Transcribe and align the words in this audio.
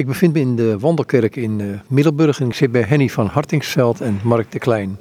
Ik 0.00 0.06
bevind 0.06 0.32
me 0.32 0.40
in 0.40 0.56
de 0.56 0.78
Wandelkerk 0.78 1.36
in 1.36 1.58
uh, 1.58 1.66
Middelburg 1.86 2.40
en 2.40 2.46
ik 2.46 2.54
zit 2.54 2.72
bij 2.72 2.82
Henny 2.82 3.08
van 3.08 3.26
Hartingsveld 3.26 4.00
en 4.00 4.20
Mark 4.22 4.52
de 4.52 4.58
Klein. 4.58 4.98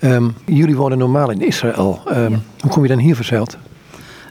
Um, 0.00 0.34
jullie 0.44 0.76
wonen 0.76 0.98
normaal 0.98 1.30
in 1.30 1.40
Israël. 1.40 2.00
Um, 2.08 2.30
ja. 2.30 2.40
Hoe 2.60 2.70
kom 2.70 2.82
je 2.82 2.88
dan 2.88 2.98
hier 2.98 3.16
verzeild? 3.16 3.56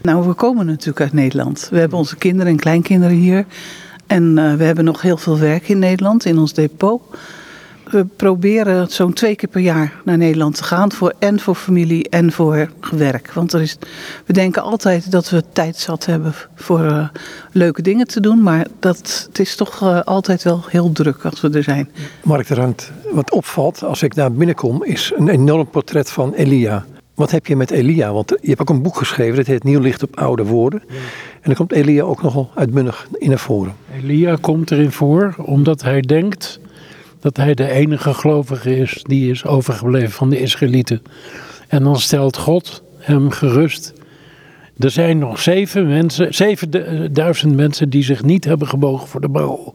Nou, 0.02 0.26
we 0.26 0.34
komen 0.34 0.66
natuurlijk 0.66 1.00
uit 1.00 1.12
Nederland. 1.12 1.68
We 1.70 1.78
hebben 1.78 1.98
onze 1.98 2.16
kinderen 2.16 2.52
en 2.52 2.58
kleinkinderen 2.58 3.16
hier. 3.16 3.44
En 4.06 4.22
uh, 4.22 4.54
we 4.54 4.64
hebben 4.64 4.84
nog 4.84 5.02
heel 5.02 5.16
veel 5.16 5.38
werk 5.38 5.68
in 5.68 5.78
Nederland, 5.78 6.24
in 6.24 6.38
ons 6.38 6.52
depot 6.52 7.02
we 7.90 8.04
proberen 8.04 8.88
zo'n 8.90 9.12
twee 9.12 9.36
keer 9.36 9.48
per 9.48 9.60
jaar 9.60 9.92
naar 10.04 10.16
Nederland 10.16 10.56
te 10.56 10.64
gaan. 10.64 10.92
Voor, 10.92 11.14
en 11.18 11.40
voor 11.40 11.54
familie 11.54 12.08
en 12.08 12.32
voor 12.32 12.68
werk. 12.90 13.32
Want 13.32 13.52
er 13.52 13.60
is, 13.60 13.78
we 14.26 14.32
denken 14.32 14.62
altijd 14.62 15.10
dat 15.10 15.30
we 15.30 15.42
tijd 15.52 15.76
zat 15.76 16.06
hebben 16.06 16.34
voor 16.54 16.80
uh, 16.80 17.08
leuke 17.52 17.82
dingen 17.82 18.06
te 18.06 18.20
doen. 18.20 18.42
Maar 18.42 18.66
dat, 18.78 19.26
het 19.28 19.38
is 19.38 19.56
toch 19.56 19.82
uh, 19.82 20.00
altijd 20.00 20.42
wel 20.42 20.64
heel 20.68 20.92
druk 20.92 21.24
als 21.24 21.40
we 21.40 21.50
er 21.50 21.62
zijn. 21.62 21.90
Mark 22.22 22.46
de 22.46 22.54
Randt, 22.54 22.92
wat 23.12 23.30
opvalt 23.30 23.82
als 23.82 24.02
ik 24.02 24.14
daar 24.14 24.32
binnenkom 24.32 24.84
is 24.84 25.12
een 25.16 25.28
enorm 25.28 25.70
portret 25.70 26.10
van 26.10 26.32
Elia. 26.32 26.84
Wat 27.14 27.30
heb 27.30 27.46
je 27.46 27.56
met 27.56 27.70
Elia? 27.70 28.12
Want 28.12 28.28
je 28.40 28.48
hebt 28.48 28.60
ook 28.60 28.70
een 28.70 28.82
boek 28.82 28.96
geschreven, 28.96 29.36
dat 29.36 29.46
heet 29.46 29.64
Nieuw 29.64 29.80
Licht 29.80 30.02
op 30.02 30.18
Oude 30.18 30.44
Woorden. 30.44 30.82
Ja. 30.88 30.94
En 31.34 31.42
dan 31.42 31.54
komt 31.54 31.72
Elia 31.72 32.02
ook 32.02 32.22
nogal 32.22 32.50
uitbundig 32.54 33.08
in 33.12 33.28
naar 33.28 33.38
voren. 33.38 33.74
Elia 34.02 34.36
komt 34.40 34.70
erin 34.70 34.92
voor 34.92 35.34
omdat 35.38 35.82
hij 35.82 36.00
denkt 36.00 36.60
dat 37.26 37.36
hij 37.36 37.54
de 37.54 37.70
enige 37.70 38.14
gelovige 38.14 38.76
is 38.76 39.02
die 39.02 39.30
is 39.30 39.44
overgebleven 39.44 40.10
van 40.10 40.30
de 40.30 40.40
Israëlieten. 40.40 41.02
En 41.68 41.82
dan 41.82 41.96
stelt 41.96 42.36
God 42.36 42.82
hem 42.98 43.30
gerust. 43.30 43.92
Er 44.78 44.90
zijn 44.90 45.18
nog 45.18 45.40
zeven 45.40 45.86
mensen, 45.86 46.34
zevenduizend 46.34 47.56
mensen 47.56 47.90
die 47.90 48.02
zich 48.02 48.22
niet 48.22 48.44
hebben 48.44 48.68
gebogen 48.68 49.08
voor 49.08 49.20
de 49.20 49.28
Baal. 49.28 49.74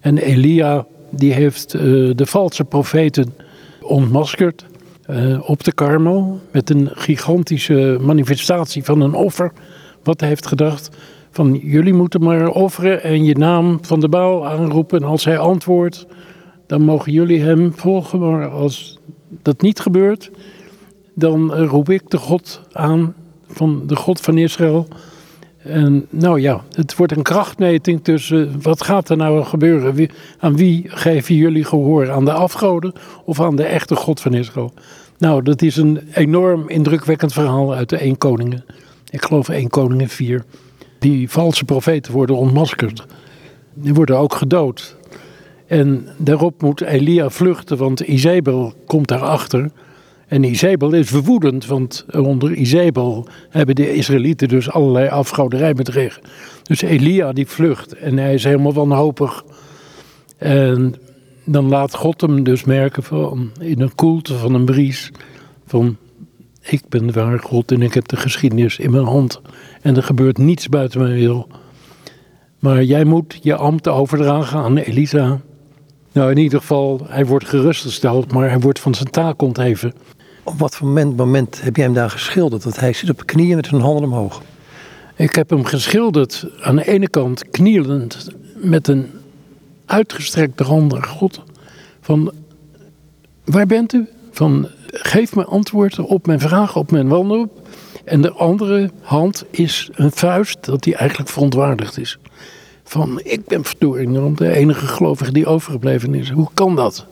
En 0.00 0.18
Elia, 0.18 0.86
die 1.10 1.32
heeft 1.32 1.74
uh, 1.74 1.80
de 2.14 2.26
valse 2.26 2.64
profeten 2.64 3.34
ontmaskerd 3.80 4.64
uh, 5.10 5.50
op 5.50 5.64
de 5.64 5.72
Karmel. 5.72 6.40
Met 6.50 6.70
een 6.70 6.90
gigantische 6.92 7.98
manifestatie 8.00 8.84
van 8.84 9.00
een 9.00 9.14
offer. 9.14 9.52
Wat 10.02 10.20
hij 10.20 10.28
heeft 10.28 10.46
gedacht 10.46 10.90
van 11.30 11.54
jullie 11.54 11.94
moeten 11.94 12.22
maar 12.22 12.48
offeren 12.48 13.02
en 13.02 13.24
je 13.24 13.34
naam 13.34 13.78
van 13.82 14.00
de 14.00 14.08
Baal 14.08 14.48
aanroepen. 14.48 15.02
En 15.02 15.08
als 15.08 15.24
hij 15.24 15.38
antwoordt, 15.38 16.06
dan 16.74 16.82
mogen 16.82 17.12
jullie 17.12 17.42
hem 17.42 17.72
volgen. 17.74 18.18
Maar 18.18 18.48
als 18.48 18.98
dat 19.42 19.60
niet 19.60 19.80
gebeurt, 19.80 20.30
dan 21.14 21.54
roep 21.54 21.90
ik 21.90 22.10
de 22.10 22.16
God 22.16 22.60
aan, 22.72 23.14
van 23.48 23.82
de 23.86 23.96
God 23.96 24.20
van 24.20 24.38
Israël. 24.38 24.88
En 25.58 26.06
nou 26.10 26.40
ja, 26.40 26.64
het 26.72 26.96
wordt 26.96 27.16
een 27.16 27.22
krachtmeting 27.22 28.04
tussen 28.04 28.62
wat 28.62 28.82
gaat 28.82 29.08
er 29.08 29.16
nou 29.16 29.44
gebeuren? 29.44 29.94
Wie, 29.94 30.10
aan 30.38 30.56
wie 30.56 30.84
geven 30.86 31.34
jullie 31.34 31.64
gehoor? 31.64 32.10
Aan 32.10 32.24
de 32.24 32.32
afgoden 32.32 32.92
of 33.24 33.40
aan 33.40 33.56
de 33.56 33.64
echte 33.64 33.96
God 33.96 34.20
van 34.20 34.34
Israël? 34.34 34.72
Nou, 35.18 35.42
dat 35.42 35.62
is 35.62 35.76
een 35.76 36.00
enorm 36.14 36.68
indrukwekkend 36.68 37.32
verhaal 37.32 37.74
uit 37.74 37.88
de 37.88 37.96
1 37.96 38.18
Koningen. 38.18 38.64
Ik 39.10 39.24
geloof 39.24 39.48
1 39.48 39.68
Koningen 39.68 40.08
4. 40.08 40.44
Die 40.98 41.30
valse 41.30 41.64
profeten 41.64 42.12
worden 42.12 42.36
ontmaskerd. 42.36 43.06
Die 43.74 43.94
worden 43.94 44.18
ook 44.18 44.34
gedood. 44.34 44.96
En 45.66 46.08
daarop 46.16 46.62
moet 46.62 46.80
Elia 46.80 47.30
vluchten, 47.30 47.76
want 47.76 48.00
Izebel 48.00 48.74
komt 48.86 49.08
daarachter. 49.08 49.70
En 50.26 50.44
Izebel 50.44 50.92
is 50.92 51.08
verwoedend, 51.08 51.66
want 51.66 52.06
onder 52.12 52.52
Izebel 52.52 53.26
hebben 53.50 53.74
de 53.74 53.94
Israëlieten 53.94 54.48
dus 54.48 54.70
allerlei 54.70 55.08
afgoderij 55.08 55.74
bedreven. 55.74 56.22
Dus 56.62 56.82
Elia 56.82 57.32
die 57.32 57.46
vlucht 57.46 57.94
en 57.94 58.16
hij 58.16 58.34
is 58.34 58.44
helemaal 58.44 58.72
wanhopig. 58.72 59.44
En 60.38 60.94
dan 61.44 61.68
laat 61.68 61.94
God 61.94 62.20
hem 62.20 62.42
dus 62.42 62.64
merken 62.64 63.02
van, 63.02 63.50
in 63.60 63.80
een 63.80 63.94
koelte 63.94 64.34
van 64.34 64.54
een 64.54 64.64
bries 64.64 65.10
van 65.66 65.96
ik 66.60 66.82
ben 66.88 67.12
ware 67.12 67.38
God 67.38 67.72
en 67.72 67.82
ik 67.82 67.94
heb 67.94 68.08
de 68.08 68.16
geschiedenis 68.16 68.78
in 68.78 68.90
mijn 68.90 69.04
hand. 69.04 69.40
En 69.82 69.96
er 69.96 70.02
gebeurt 70.02 70.38
niets 70.38 70.68
buiten 70.68 71.00
mijn 71.00 71.14
wil. 71.14 71.48
Maar 72.58 72.82
jij 72.82 73.04
moet 73.04 73.38
je 73.42 73.56
ambt 73.56 73.88
overdragen 73.88 74.58
aan 74.58 74.76
Elisa. 74.76 75.40
Nou, 76.14 76.30
in 76.30 76.38
ieder 76.38 76.60
geval, 76.60 77.00
hij 77.08 77.26
wordt 77.26 77.48
gerustgesteld, 77.48 78.32
maar 78.32 78.48
hij 78.48 78.60
wordt 78.60 78.80
van 78.80 78.94
zijn 78.94 79.10
taak 79.10 79.42
ontheven. 79.42 79.94
Op 80.42 80.58
wat 80.58 80.76
voor 80.76 80.86
moment, 80.86 81.16
moment 81.16 81.62
heb 81.62 81.76
jij 81.76 81.84
hem 81.84 81.94
daar 81.94 82.10
geschilderd? 82.10 82.64
Want 82.64 82.80
hij 82.80 82.92
zit 82.92 83.10
op 83.10 83.26
knieën 83.26 83.56
met 83.56 83.66
zijn 83.66 83.80
handen 83.80 84.04
omhoog. 84.04 84.42
Ik 85.16 85.34
heb 85.34 85.50
hem 85.50 85.64
geschilderd 85.64 86.46
aan 86.60 86.76
de 86.76 86.86
ene 86.88 87.08
kant 87.08 87.48
knielend 87.50 88.28
met 88.54 88.88
een 88.88 89.10
uitgestrekte 89.86 90.64
hand 90.64 90.92
naar 90.92 91.02
God. 91.02 91.42
Van, 92.00 92.32
waar 93.44 93.66
bent 93.66 93.92
u? 93.92 94.08
Van, 94.30 94.68
geef 94.86 95.34
me 95.34 95.44
antwoord 95.44 95.98
op 95.98 96.26
mijn 96.26 96.40
vragen, 96.40 96.80
op 96.80 96.90
mijn 96.90 97.08
wanhoop. 97.08 97.68
En 98.04 98.20
de 98.20 98.32
andere 98.32 98.90
hand 99.00 99.44
is 99.50 99.90
een 99.92 100.12
vuist 100.12 100.64
dat 100.64 100.84
hij 100.84 100.94
eigenlijk 100.94 101.30
verontwaardigd 101.30 101.98
is 101.98 102.18
van 102.84 103.20
ik 103.22 103.46
ben 103.46 103.64
verdorie 103.64 104.34
de 104.34 104.52
enige 104.52 104.86
gelovige 104.86 105.32
die 105.32 105.46
overgebleven 105.46 106.14
is. 106.14 106.30
Hoe 106.30 106.48
kan 106.54 106.76
dat? 106.76 107.06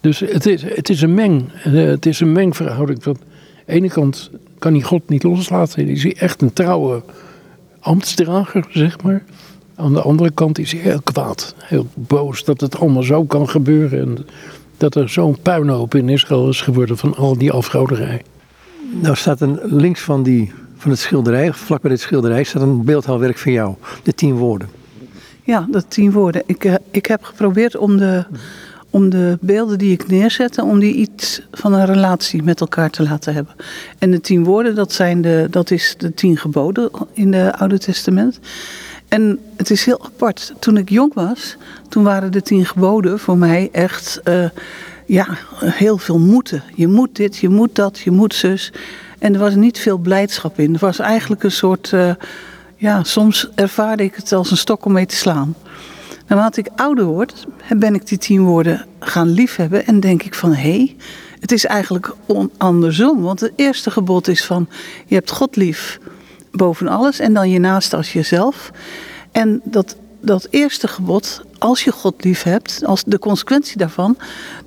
Dus 0.00 0.20
het 0.20 0.46
is, 0.46 0.62
het 0.62 0.88
is 0.88 1.02
een 1.02 1.14
meng. 1.14 1.52
Eh, 1.64 1.72
het 1.72 2.06
is 2.06 2.20
een 2.20 2.32
mengverhouding. 2.32 3.02
Van, 3.02 3.16
aan 3.16 3.26
de 3.66 3.72
ene 3.72 3.88
kant 3.88 4.30
kan 4.58 4.72
hij 4.72 4.82
God 4.82 5.08
niet 5.08 5.22
loslaten. 5.22 5.88
Is 5.88 6.14
echt 6.14 6.42
een 6.42 6.52
trouwe 6.52 7.02
ambtsdrager, 7.80 8.66
zeg 8.70 9.02
maar. 9.02 9.24
Aan 9.74 9.92
de 9.92 10.02
andere 10.02 10.30
kant 10.30 10.58
is 10.58 10.72
hij 10.72 10.80
heel 10.80 11.02
kwaad. 11.02 11.54
Heel 11.58 11.86
boos 11.94 12.44
dat 12.44 12.60
het 12.60 12.78
allemaal 12.78 13.02
zo 13.02 13.24
kan 13.24 13.48
gebeuren. 13.48 14.00
En 14.00 14.26
dat 14.76 14.94
er 14.94 15.08
zo'n 15.08 15.38
puinhoop 15.42 15.94
in 15.94 16.08
Israël 16.08 16.48
is 16.48 16.60
geworden 16.60 16.98
van 16.98 17.14
al 17.14 17.38
die 17.38 17.52
afgoderij. 17.52 18.22
Nou 18.90 19.16
staat 19.16 19.40
een 19.40 19.58
links 19.62 20.00
van, 20.00 20.22
die, 20.22 20.52
van 20.76 20.90
het 20.90 21.00
schilderij, 21.00 21.52
vlak 21.52 21.80
bij 21.80 21.90
dit 21.90 22.00
schilderij, 22.00 22.44
staat 22.44 22.62
een 22.62 22.84
beeldhouwwerk 22.84 23.38
van 23.38 23.52
jou. 23.52 23.74
De 24.02 24.14
tien 24.14 24.34
woorden. 24.34 24.77
Ja, 25.48 25.66
dat 25.70 25.84
tien 25.88 26.12
woorden. 26.12 26.42
Ik, 26.46 26.64
uh, 26.64 26.74
ik 26.90 27.06
heb 27.06 27.24
geprobeerd 27.24 27.76
om 27.76 27.96
de, 27.96 28.24
om 28.90 29.10
de 29.10 29.38
beelden 29.40 29.78
die 29.78 29.92
ik 29.92 30.08
neerzette, 30.08 30.64
om 30.64 30.78
die 30.78 30.94
iets 30.94 31.42
van 31.52 31.72
een 31.72 31.86
relatie 31.86 32.42
met 32.42 32.60
elkaar 32.60 32.90
te 32.90 33.02
laten 33.02 33.34
hebben. 33.34 33.54
En 33.98 34.10
de 34.10 34.20
tien 34.20 34.44
woorden, 34.44 34.74
dat, 34.74 34.92
zijn 34.92 35.22
de, 35.22 35.46
dat 35.50 35.70
is 35.70 35.94
de 35.98 36.14
tien 36.14 36.36
geboden 36.36 36.90
in 37.12 37.32
het 37.32 37.56
Oude 37.58 37.78
Testament. 37.78 38.38
En 39.08 39.38
het 39.56 39.70
is 39.70 39.84
heel 39.84 40.04
apart. 40.04 40.52
Toen 40.58 40.76
ik 40.76 40.88
jong 40.88 41.14
was, 41.14 41.56
toen 41.88 42.02
waren 42.02 42.32
de 42.32 42.42
tien 42.42 42.66
geboden 42.66 43.18
voor 43.18 43.38
mij 43.38 43.68
echt 43.72 44.20
uh, 44.24 44.44
ja, 45.06 45.26
heel 45.64 45.98
veel 45.98 46.18
moeten. 46.18 46.62
Je 46.74 46.88
moet 46.88 47.16
dit, 47.16 47.36
je 47.36 47.48
moet 47.48 47.74
dat, 47.74 47.98
je 47.98 48.10
moet 48.10 48.34
zus. 48.34 48.72
En 49.18 49.34
er 49.34 49.40
was 49.40 49.54
niet 49.54 49.78
veel 49.78 49.98
blijdschap 49.98 50.58
in. 50.58 50.74
Er 50.74 50.80
was 50.80 50.98
eigenlijk 50.98 51.42
een 51.42 51.50
soort... 51.50 51.92
Uh, 51.92 52.10
ja, 52.78 53.02
soms 53.04 53.48
ervaarde 53.54 54.02
ik 54.02 54.14
het 54.14 54.32
als 54.32 54.50
een 54.50 54.56
stok 54.56 54.84
om 54.84 54.92
mee 54.92 55.06
te 55.06 55.16
slaan. 55.16 55.54
Naarmate 56.26 56.60
ik 56.60 56.68
ouder 56.76 57.04
word, 57.04 57.46
ben 57.76 57.94
ik 57.94 58.06
die 58.06 58.18
tien 58.18 58.42
woorden 58.44 58.86
gaan 59.00 59.28
liefhebben 59.28 59.86
en 59.86 60.00
denk 60.00 60.22
ik 60.22 60.34
van 60.34 60.52
hé, 60.52 60.76
hey, 60.76 60.96
het 61.40 61.52
is 61.52 61.64
eigenlijk 61.64 62.14
andersom. 62.56 63.22
Want 63.22 63.40
het 63.40 63.52
eerste 63.56 63.90
gebod 63.90 64.28
is 64.28 64.44
van 64.44 64.68
je 65.06 65.14
hebt 65.14 65.30
God 65.30 65.56
lief 65.56 65.98
boven 66.52 66.88
alles 66.88 67.18
en 67.18 67.34
dan 67.34 67.50
je 67.50 67.58
naast 67.58 67.94
als 67.94 68.12
jezelf. 68.12 68.70
En 69.32 69.60
dat, 69.64 69.96
dat 70.20 70.46
eerste 70.50 70.88
gebod, 70.88 71.42
als 71.58 71.84
je 71.84 71.92
God 71.92 72.24
lief 72.24 72.42
hebt, 72.42 72.82
als 72.84 73.04
de 73.04 73.18
consequentie 73.18 73.76
daarvan, 73.76 74.16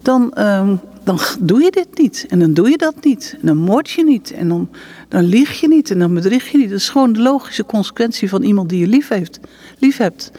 dan 0.01 0.33
um, 0.37 0.79
dan 1.03 1.19
doe 1.39 1.61
je 1.61 1.71
dit 1.71 1.87
niet. 1.97 2.25
En 2.29 2.39
dan 2.39 2.53
doe 2.53 2.69
je 2.69 2.77
dat 2.77 3.03
niet. 3.03 3.35
En 3.41 3.47
dan 3.47 3.57
moord 3.57 3.89
je 3.89 4.03
niet. 4.03 4.31
En 4.31 4.47
dan, 4.47 4.69
dan 5.07 5.23
lieg 5.23 5.59
je 5.59 5.67
niet. 5.67 5.91
En 5.91 5.99
dan 5.99 6.13
bedrieg 6.13 6.51
je 6.51 6.57
niet. 6.57 6.69
Dat 6.69 6.79
is 6.79 6.89
gewoon 6.89 7.13
de 7.13 7.21
logische 7.21 7.65
consequentie 7.65 8.29
van 8.29 8.43
iemand 8.43 8.69
die 8.69 8.79
je 8.79 8.87
lief, 8.87 9.07
heeft, 9.07 9.39
lief 9.79 9.97
hebt. 9.97 10.31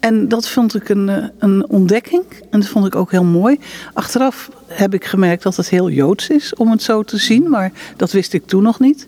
En 0.00 0.28
dat 0.28 0.48
vond 0.48 0.74
ik 0.74 0.88
een, 0.88 1.08
eh, 1.08 1.24
een 1.38 1.68
ontdekking. 1.68 2.24
En 2.50 2.60
dat 2.60 2.68
vond 2.68 2.86
ik 2.86 2.96
ook 2.96 3.10
heel 3.10 3.24
mooi. 3.24 3.58
Achteraf 3.92 4.50
heb 4.66 4.94
ik 4.94 5.04
gemerkt 5.04 5.42
dat 5.42 5.56
het 5.56 5.68
heel 5.68 5.90
joods 5.90 6.28
is 6.28 6.54
om 6.54 6.70
het 6.70 6.82
zo 6.82 7.02
te 7.02 7.16
zien. 7.16 7.48
Maar 7.48 7.72
dat 7.96 8.12
wist 8.12 8.32
ik 8.32 8.46
toen 8.46 8.62
nog 8.62 8.80
niet. 8.80 9.06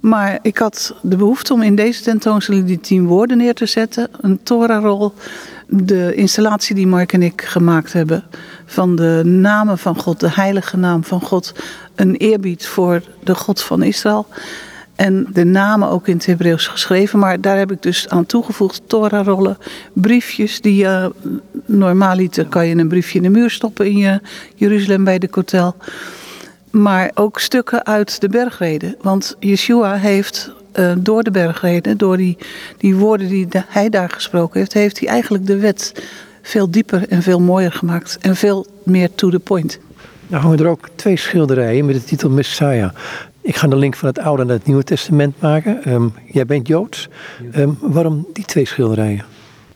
Maar 0.00 0.38
ik 0.42 0.58
had 0.58 0.94
de 1.02 1.16
behoefte 1.16 1.52
om 1.52 1.62
in 1.62 1.74
deze 1.74 2.02
tentoonstelling 2.02 2.66
die 2.66 2.80
tien 2.80 3.06
woorden 3.06 3.36
neer 3.36 3.54
te 3.54 3.66
zetten. 3.66 4.08
Een 4.20 4.42
Torahrol 4.42 5.12
de 5.68 6.14
installatie 6.14 6.74
die 6.74 6.86
Mark 6.86 7.12
en 7.12 7.22
ik 7.22 7.42
gemaakt 7.42 7.92
hebben 7.92 8.24
van 8.66 8.96
de 8.96 9.22
namen 9.24 9.78
van 9.78 9.96
God, 9.98 10.20
de 10.20 10.30
heilige 10.30 10.76
naam 10.76 11.04
van 11.04 11.20
God, 11.20 11.54
een 11.94 12.14
eerbied 12.14 12.66
voor 12.66 13.02
de 13.24 13.34
God 13.34 13.62
van 13.62 13.82
Israël. 13.82 14.26
En 14.94 15.26
de 15.32 15.44
namen 15.44 15.88
ook 15.88 16.08
in 16.08 16.14
het 16.14 16.26
Hebreeuws 16.26 16.66
geschreven, 16.66 17.18
maar 17.18 17.40
daar 17.40 17.58
heb 17.58 17.72
ik 17.72 17.82
dus 17.82 18.08
aan 18.08 18.26
toegevoegd 18.26 18.82
Torah-rollen, 18.86 19.58
briefjes 19.92 20.60
die 20.60 20.76
je 20.76 21.12
normaaliter 21.66 22.46
kan 22.46 22.66
je 22.66 22.76
een 22.76 22.88
briefje 22.88 23.18
in 23.18 23.24
de 23.24 23.38
muur 23.38 23.50
stoppen 23.50 23.86
in 23.86 23.96
je 23.96 24.20
Jeruzalem 24.54 25.04
bij 25.04 25.18
de 25.18 25.28
kotel. 25.28 25.76
Maar 26.70 27.10
ook 27.14 27.40
stukken 27.40 27.86
uit 27.86 28.20
de 28.20 28.28
bergreden. 28.28 28.96
Want 29.02 29.36
Yeshua 29.40 29.94
heeft 29.94 30.52
uh, 30.78 30.92
door 30.98 31.22
de 31.22 31.30
bergreden, 31.30 31.96
door 31.96 32.16
die, 32.16 32.36
die 32.76 32.96
woorden 32.96 33.28
die 33.28 33.46
de, 33.46 33.62
hij 33.68 33.88
daar 33.88 34.10
gesproken 34.10 34.58
heeft, 34.58 34.72
heeft 34.72 34.98
hij 34.98 35.08
eigenlijk 35.08 35.46
de 35.46 35.58
wet 35.58 36.02
veel 36.42 36.70
dieper 36.70 37.08
en 37.08 37.22
veel 37.22 37.40
mooier 37.40 37.72
gemaakt. 37.72 38.18
En 38.20 38.36
veel 38.36 38.66
meer 38.82 39.08
to 39.14 39.30
the 39.30 39.38
point. 39.38 39.78
Nou 40.26 40.42
hangen 40.42 40.58
er 40.58 40.66
ook 40.66 40.88
twee 40.94 41.16
schilderijen 41.16 41.86
met 41.86 41.94
de 41.94 42.04
titel 42.04 42.30
Messiah. 42.30 42.90
Ik 43.40 43.56
ga 43.56 43.66
de 43.66 43.76
link 43.76 43.96
van 43.96 44.08
het 44.08 44.18
Oude 44.18 44.44
naar 44.44 44.56
het 44.56 44.66
Nieuwe 44.66 44.84
Testament 44.84 45.40
maken. 45.40 45.92
Um, 45.92 46.12
jij 46.32 46.46
bent 46.46 46.66
Joods. 46.68 47.08
Um, 47.56 47.78
waarom 47.80 48.26
die 48.32 48.44
twee 48.44 48.66
schilderijen? 48.66 49.24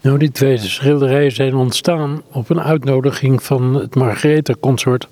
Nou, 0.00 0.18
die 0.18 0.30
twee 0.30 0.58
schilderijen 0.58 1.32
zijn 1.32 1.54
ontstaan 1.54 2.22
op 2.32 2.50
een 2.50 2.60
uitnodiging 2.60 3.42
van 3.42 3.74
het 3.74 3.94
Margaretha 3.94 4.54
Consort. 4.60 5.08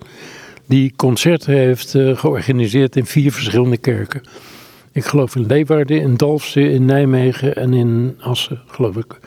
Die 0.67 0.93
concerten 0.97 1.55
heeft 1.55 1.95
uh, 1.95 2.17
georganiseerd 2.17 2.97
in 2.97 3.07
vier 3.07 3.33
verschillende 3.33 3.77
kerken. 3.77 4.23
Ik 4.93 5.05
geloof 5.05 5.37
in 5.37 5.47
Leeuwarden, 5.47 6.01
in 6.01 6.17
Dalfsen, 6.17 6.71
in 6.71 6.85
Nijmegen 6.85 7.57
en 7.57 7.73
in 7.73 8.17
Assen, 8.21 8.61
geloof 8.67 8.97
ik. 8.97 9.19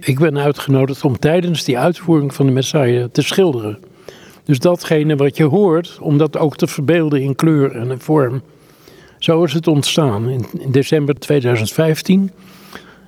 Ik 0.00 0.18
ben 0.18 0.38
uitgenodigd 0.38 1.04
om 1.04 1.18
tijdens 1.18 1.64
die 1.64 1.78
uitvoering 1.78 2.34
van 2.34 2.46
de 2.46 2.52
Messiah 2.52 3.08
te 3.12 3.22
schilderen. 3.22 3.78
Dus 4.44 4.58
datgene 4.58 5.16
wat 5.16 5.36
je 5.36 5.44
hoort, 5.44 5.98
om 6.00 6.18
dat 6.18 6.38
ook 6.38 6.56
te 6.56 6.66
verbeelden 6.66 7.22
in 7.22 7.34
kleur 7.34 7.76
en 7.76 7.90
in 7.90 8.00
vorm. 8.00 8.42
Zo 9.18 9.44
is 9.44 9.52
het 9.52 9.66
ontstaan 9.66 10.28
in, 10.28 10.46
in 10.58 10.70
december 10.70 11.18
2015. 11.18 12.30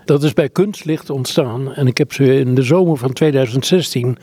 Dat 0.05 0.23
is 0.23 0.33
bij 0.33 0.49
Kunstlicht 0.49 1.11
ontstaan. 1.11 1.75
En 1.75 1.87
ik 1.87 1.99
heb 1.99 2.13
ze 2.13 2.39
in 2.39 2.55
de 2.55 2.63
zomer 2.63 2.97
van 2.97 3.13
2016 3.13 4.19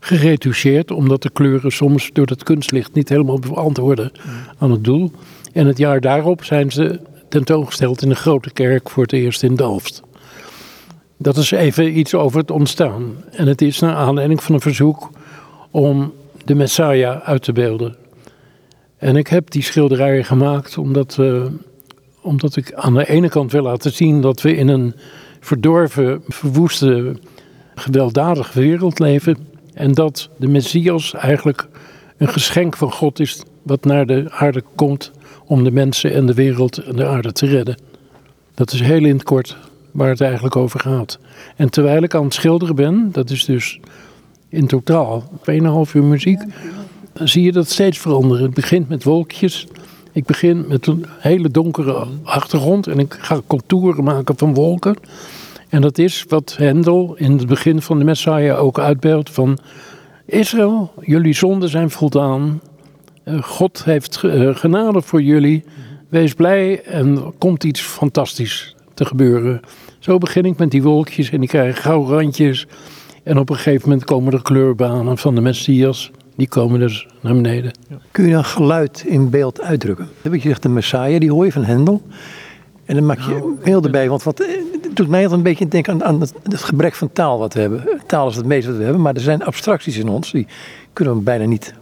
geretoucheerd, 0.00 0.90
omdat 0.90 1.22
de 1.22 1.30
kleuren 1.30 1.72
soms 1.72 2.10
door 2.12 2.26
het 2.26 2.42
kunstlicht 2.42 2.94
niet 2.94 3.08
helemaal 3.08 3.38
beantwoorden 3.38 4.12
aan 4.58 4.70
het 4.70 4.84
doel. 4.84 5.12
En 5.54 5.66
het 5.66 5.78
jaar 5.78 6.00
daarop 6.00 6.44
zijn 6.44 6.70
ze 6.70 7.00
tentoongesteld 7.28 8.02
in 8.02 8.08
de 8.08 8.14
grote 8.14 8.52
kerk 8.52 8.90
voor 8.90 9.02
het 9.02 9.12
eerst 9.12 9.42
in 9.42 9.54
Delft. 9.54 10.02
Dat 11.16 11.36
is 11.36 11.50
even 11.50 11.98
iets 11.98 12.14
over 12.14 12.38
het 12.38 12.50
ontstaan. 12.50 13.14
En 13.30 13.46
het 13.46 13.62
is 13.62 13.80
naar 13.80 13.94
aanleiding 13.94 14.42
van 14.42 14.54
een 14.54 14.60
verzoek 14.60 15.10
om 15.70 16.12
de 16.44 16.54
Messiah 16.54 17.20
uit 17.20 17.42
te 17.42 17.52
beelden. 17.52 17.96
En 18.98 19.16
ik 19.16 19.26
heb 19.26 19.50
die 19.50 19.62
schilderijen 19.62 20.24
gemaakt 20.24 20.78
omdat, 20.78 21.16
uh, 21.20 21.44
omdat 22.20 22.56
ik 22.56 22.72
aan 22.72 22.94
de 22.94 23.08
ene 23.08 23.28
kant 23.28 23.52
wil 23.52 23.62
laten 23.62 23.92
zien 23.92 24.20
dat 24.20 24.42
we 24.42 24.56
in 24.56 24.68
een 24.68 24.94
verdorven, 25.40 26.22
verwoeste, 26.28 27.16
gewelddadige 27.74 28.60
wereld 28.60 28.98
leven. 28.98 29.36
En 29.74 29.92
dat 29.92 30.30
de 30.36 30.48
Messias 30.48 31.14
eigenlijk 31.14 31.68
een 32.16 32.28
geschenk 32.28 32.76
van 32.76 32.92
God 32.92 33.20
is 33.20 33.42
wat 33.62 33.84
naar 33.84 34.06
de 34.06 34.26
aarde 34.30 34.62
komt 34.74 35.12
om 35.46 35.64
de 35.64 35.70
mensen 35.70 36.12
en 36.12 36.26
de 36.26 36.34
wereld 36.34 36.78
en 36.78 36.96
de 36.96 37.06
aarde 37.06 37.32
te 37.32 37.46
redden. 37.46 37.76
Dat 38.54 38.72
is 38.72 38.80
heel 38.80 39.04
in 39.04 39.14
het 39.14 39.22
kort 39.22 39.56
waar 39.90 40.08
het 40.08 40.20
eigenlijk 40.20 40.56
over 40.56 40.80
gaat. 40.80 41.18
En 41.56 41.70
terwijl 41.70 42.02
ik 42.02 42.14
aan 42.14 42.24
het 42.24 42.34
schilderen 42.34 42.74
ben, 42.74 43.08
dat 43.12 43.30
is 43.30 43.44
dus 43.44 43.80
in 44.48 44.66
totaal 44.66 45.24
2,5 45.50 45.92
uur 45.92 46.04
muziek, 46.04 46.40
zie 47.14 47.42
je 47.42 47.52
dat 47.52 47.68
steeds 47.68 47.98
veranderen. 47.98 48.42
Het 48.42 48.54
begint 48.54 48.88
met 48.88 49.04
wolkjes. 49.04 49.66
Ik 50.12 50.24
begin 50.24 50.64
met 50.68 50.86
een 50.86 51.06
hele 51.18 51.50
donkere 51.50 52.06
achtergrond 52.22 52.86
en 52.86 52.98
ik 52.98 53.16
ga 53.20 53.40
contouren 53.46 54.04
maken 54.04 54.38
van 54.38 54.54
wolken. 54.54 54.96
En 55.68 55.80
dat 55.80 55.98
is 55.98 56.24
wat 56.28 56.54
Hendel 56.58 57.14
in 57.16 57.38
het 57.38 57.46
begin 57.46 57.82
van 57.82 57.98
de 57.98 58.04
Messiah 58.04 58.62
ook 58.62 58.78
uitbeeldt 58.78 59.30
van 59.30 59.58
Israël, 60.26 60.92
jullie 61.00 61.34
zonden 61.34 61.68
zijn 61.68 61.90
voldaan. 61.90 62.60
Eh, 63.24 63.42
God 63.42 63.84
heeft 63.84 64.22
eh, 64.24 64.56
genade 64.56 65.02
voor 65.02 65.22
jullie. 65.22 65.64
Wees 66.08 66.34
blij 66.34 66.82
en 66.82 67.16
er 67.16 67.32
komt 67.38 67.64
iets 67.64 67.80
fantastisch 67.80 68.74
te 68.94 69.04
gebeuren. 69.04 69.60
Zo 69.98 70.18
begin 70.18 70.44
ik 70.44 70.58
met 70.58 70.70
die 70.70 70.82
wolkjes 70.82 71.30
en 71.30 71.40
die 71.40 71.48
krijgen 71.48 71.82
gauw 71.82 72.06
randjes. 72.06 72.66
En 73.22 73.38
op 73.38 73.50
een 73.50 73.56
gegeven 73.56 73.88
moment 73.88 74.06
komen 74.06 74.30
de 74.30 74.42
kleurbanen 74.42 75.18
van 75.18 75.34
de 75.34 75.40
Messias. 75.40 76.10
Die 76.36 76.48
komen 76.48 76.80
dus 76.80 77.06
naar 77.20 77.34
beneden. 77.34 77.72
Kun 78.10 78.24
je 78.24 78.32
dan 78.32 78.44
geluid 78.44 79.04
in 79.06 79.30
beeld 79.30 79.60
uitdrukken? 79.60 80.04
Dan 80.04 80.14
heb 80.22 80.32
je 80.32 80.40
gezegd 80.40 80.62
de 80.62 80.68
Messiah, 80.68 81.20
die 81.20 81.32
hoor 81.32 81.44
je 81.44 81.52
van 81.52 81.64
Hendel. 81.64 82.02
En 82.84 82.94
dan 82.94 83.06
maak 83.06 83.18
je 83.18 83.30
nou, 83.30 83.56
beeld 83.64 83.84
erbij. 83.84 84.08
Want 84.08 84.22
wat, 84.22 84.38
het 84.38 84.96
doet 84.96 85.08
mij 85.08 85.20
altijd 85.20 85.38
een 85.38 85.44
beetje 85.44 85.68
denken 85.68 85.92
aan, 85.92 86.04
aan 86.04 86.20
het, 86.20 86.32
het, 86.42 86.62
gebrek 86.62 86.94
van 86.94 87.12
taal 87.12 87.38
wat 87.38 87.54
we 87.54 87.60
hebben. 87.60 87.84
Taal 88.06 88.28
is 88.28 88.36
het 88.36 88.46
meeste 88.46 88.68
wat 88.68 88.78
we 88.78 88.84
hebben. 88.84 89.02
Maar 89.02 89.14
er 89.14 89.20
zijn 89.20 89.44
abstracties 89.44 89.96
in 89.96 90.08
ons. 90.08 90.32
Die 90.32 90.46
kunnen 90.92 91.16
we 91.16 91.20
bijna 91.20 91.44
niet. 91.44 91.74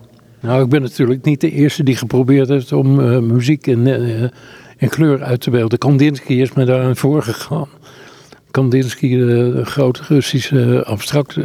Nou, 0.42 0.62
ik 0.62 0.68
ben 0.68 0.82
natuurlijk 0.82 1.24
niet 1.24 1.40
de 1.40 1.50
eerste 1.50 1.82
die 1.82 1.96
geprobeerd 1.96 2.48
heeft 2.48 2.72
om 2.72 3.00
uh, 3.00 3.18
muziek 3.18 3.66
in, 3.66 3.86
uh, 3.86 4.22
in 4.76 4.88
kleur 4.88 5.22
uit 5.22 5.40
te 5.40 5.50
beelden. 5.50 5.78
Kandinsky 5.78 6.32
is 6.32 6.52
me 6.52 6.64
daaraan 6.64 6.96
voorgegaan. 6.96 7.68
Kandinsky, 8.50 9.16
de, 9.16 9.52
de 9.54 9.64
grote 9.64 10.02
Russische 10.08 10.84
abstract, 10.84 11.36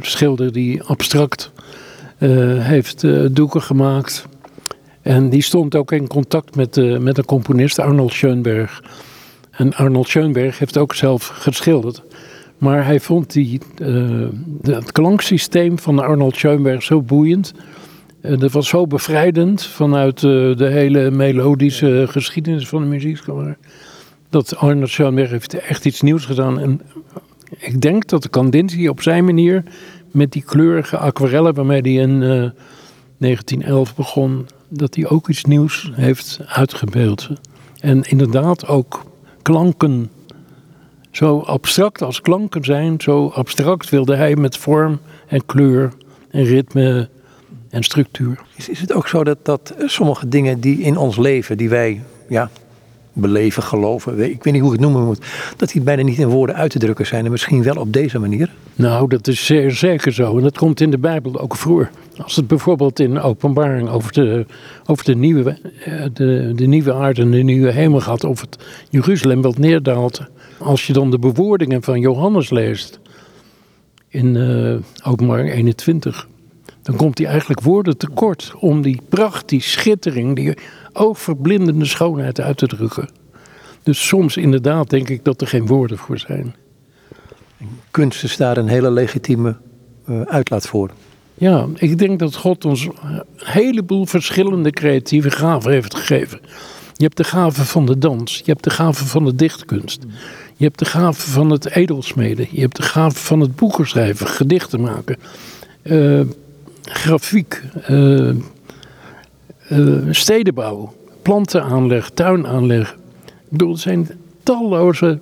schilder 0.00 0.52
die 0.52 0.82
abstract 0.82 1.52
heeft 2.58 3.04
doeken 3.34 3.62
gemaakt. 3.62 4.26
En 5.02 5.28
die 5.28 5.42
stond 5.42 5.74
ook 5.74 5.92
in 5.92 6.06
contact 6.06 6.56
met, 6.56 7.00
met 7.00 7.18
een 7.18 7.24
componist, 7.24 7.78
Arnold 7.78 8.12
Schoenberg. 8.12 8.82
En 9.50 9.74
Arnold 9.74 10.08
Schoenberg 10.08 10.58
heeft 10.58 10.78
ook 10.78 10.94
zelf 10.94 11.26
geschilderd. 11.26 12.02
Maar 12.58 12.84
hij 12.84 13.00
vond 13.00 13.32
die, 13.32 13.60
het 14.62 14.92
klanksysteem 14.92 15.78
van 15.78 15.98
Arnold 15.98 16.36
Schoenberg 16.36 16.82
zo 16.82 17.02
boeiend. 17.02 17.54
Dat 18.20 18.52
was 18.52 18.68
zo 18.68 18.86
bevrijdend 18.86 19.62
vanuit 19.62 20.20
de 20.20 20.68
hele 20.70 21.10
melodische 21.10 22.06
geschiedenis 22.08 22.68
van 22.68 22.82
de 22.82 22.88
muziek 22.88 23.18
dat 24.30 24.56
Arnold 24.56 24.88
Schoenberg 24.88 25.30
heeft 25.30 25.54
echt 25.54 25.84
iets 25.84 26.00
nieuws 26.00 26.24
gedaan. 26.24 26.58
En 26.58 26.80
ik 27.58 27.80
denk 27.80 28.08
dat 28.08 28.22
de 28.22 28.28
Kandinsky 28.28 28.86
op 28.86 29.02
zijn 29.02 29.24
manier 29.24 29.62
met 30.10 30.32
die 30.32 30.42
kleurige 30.42 30.96
aquarellen 30.96 31.54
waarmee 31.54 31.80
hij 31.80 31.92
in 31.92 32.10
uh, 32.10 32.44
eh, 32.44 32.50
1911 33.18 33.94
begon, 33.94 34.46
dat 34.68 34.94
hij 34.94 35.08
ook 35.08 35.28
iets 35.28 35.44
nieuws 35.44 35.90
heeft 35.94 36.40
uitgebeeld. 36.46 37.28
En 37.80 38.02
inderdaad 38.02 38.66
ook 38.66 39.04
klanken, 39.42 40.10
zo 41.10 41.38
abstract 41.38 42.02
als 42.02 42.20
klanken 42.20 42.64
zijn, 42.64 43.00
zo 43.00 43.28
abstract 43.28 43.88
wilde 43.88 44.14
hij 44.14 44.36
met 44.36 44.56
vorm 44.56 44.98
en 45.26 45.46
kleur 45.46 45.92
en 46.30 46.44
ritme 46.44 47.08
en 47.70 47.82
structuur. 47.82 48.38
Is, 48.56 48.68
is 48.68 48.80
het 48.80 48.92
ook 48.92 49.08
zo 49.08 49.24
dat, 49.24 49.38
dat 49.42 49.74
sommige 49.78 50.28
dingen 50.28 50.60
die 50.60 50.80
in 50.80 50.96
ons 50.96 51.16
leven, 51.16 51.56
die 51.56 51.68
wij 51.68 52.00
ja, 52.28 52.50
beleven, 53.12 53.62
geloven, 53.62 54.30
ik 54.30 54.44
weet 54.44 54.52
niet 54.52 54.62
hoe 54.62 54.74
ik 54.74 54.80
het 54.80 54.88
noemen 54.88 55.04
moet, 55.04 55.26
dat 55.56 55.70
die 55.70 55.82
bijna 55.82 56.02
niet 56.02 56.18
in 56.18 56.28
woorden 56.28 56.56
uit 56.56 56.70
te 56.70 56.78
drukken 56.78 57.06
zijn 57.06 57.24
en 57.24 57.30
misschien 57.30 57.62
wel 57.62 57.76
op 57.76 57.92
deze 57.92 58.18
manier? 58.18 58.50
Nou, 58.74 59.08
dat 59.08 59.26
is 59.26 59.46
zeer 59.46 59.70
zeker 59.70 60.12
zo. 60.12 60.36
En 60.36 60.42
dat 60.42 60.58
komt 60.58 60.80
in 60.80 60.90
de 60.90 60.98
Bijbel 60.98 61.40
ook 61.40 61.56
voor. 61.56 61.90
Als 62.16 62.36
het 62.36 62.46
bijvoorbeeld 62.46 63.00
in 63.00 63.20
openbaring 63.20 63.88
over 63.88 64.12
de, 64.12 64.46
over 64.86 65.04
de, 65.04 65.14
nieuwe, 65.14 65.58
eh, 65.84 66.04
de, 66.12 66.52
de 66.54 66.66
nieuwe 66.66 66.94
aarde 66.94 67.22
en 67.22 67.30
de 67.30 67.42
nieuwe 67.42 67.70
hemel 67.70 68.00
gaat, 68.00 68.24
of 68.24 68.40
het 68.40 68.58
Jeruzalem 68.90 69.42
wat 69.42 69.58
neerdaalt. 69.58 70.22
Als 70.58 70.86
je 70.86 70.92
dan 70.92 71.10
de 71.10 71.18
bewoordingen 71.18 71.82
van 71.82 72.00
Johannes 72.00 72.50
leest 72.50 73.00
in 74.08 74.34
uh, 74.34 74.76
openbaring 75.04 75.52
21, 75.52 76.28
dan 76.88 76.96
komt 76.96 77.18
hij 77.18 77.26
eigenlijk 77.26 77.60
woorden 77.60 77.96
tekort 77.96 78.52
om 78.58 78.82
die 78.82 79.00
pracht, 79.08 79.48
die 79.48 79.60
schittering, 79.60 80.36
die 80.36 80.54
oogverblindende 80.92 81.84
schoonheid 81.84 82.40
uit 82.40 82.56
te 82.56 82.66
drukken. 82.66 83.08
Dus 83.82 84.06
soms 84.06 84.36
inderdaad 84.36 84.90
denk 84.90 85.08
ik 85.08 85.24
dat 85.24 85.40
er 85.40 85.46
geen 85.46 85.66
woorden 85.66 85.98
voor 85.98 86.18
zijn. 86.18 86.54
Kunst 87.90 88.24
is 88.24 88.36
daar 88.36 88.56
een 88.56 88.68
hele 88.68 88.90
legitieme 88.90 89.56
uh, 90.06 90.20
uitlaat 90.20 90.66
voor. 90.66 90.90
Ja, 91.34 91.66
ik 91.74 91.98
denk 91.98 92.18
dat 92.18 92.36
God 92.36 92.64
ons 92.64 92.84
een 92.84 93.22
heleboel 93.36 94.06
verschillende 94.06 94.70
creatieve 94.70 95.30
gaven 95.30 95.72
heeft 95.72 95.94
gegeven. 95.94 96.40
Je 96.94 97.04
hebt 97.04 97.16
de 97.16 97.24
gave 97.24 97.64
van 97.64 97.86
de 97.86 97.98
dans, 97.98 98.38
je 98.38 98.50
hebt 98.52 98.64
de 98.64 98.70
gave 98.70 99.04
van 99.04 99.24
de 99.24 99.34
dichtkunst, 99.34 100.02
je 100.56 100.64
hebt 100.64 100.78
de 100.78 100.84
gave 100.84 101.30
van 101.30 101.50
het 101.50 101.70
edelsmeden, 101.70 102.48
je 102.50 102.60
hebt 102.60 102.76
de 102.76 102.82
gave 102.82 103.18
van 103.18 103.40
het 103.40 103.56
boeken 103.56 103.86
schrijven, 103.86 104.26
gedichten 104.26 104.80
maken, 104.80 105.16
uh, 105.82 106.20
grafiek, 106.90 107.62
uh, 107.90 108.30
uh, 109.70 110.06
stedenbouw, 110.10 110.94
plantenaanleg, 111.22 112.10
tuinaanleg. 112.10 112.90
Ik 113.24 113.48
bedoel, 113.48 113.72
er 113.72 113.78
zijn 113.78 114.08
talloze 114.42 115.18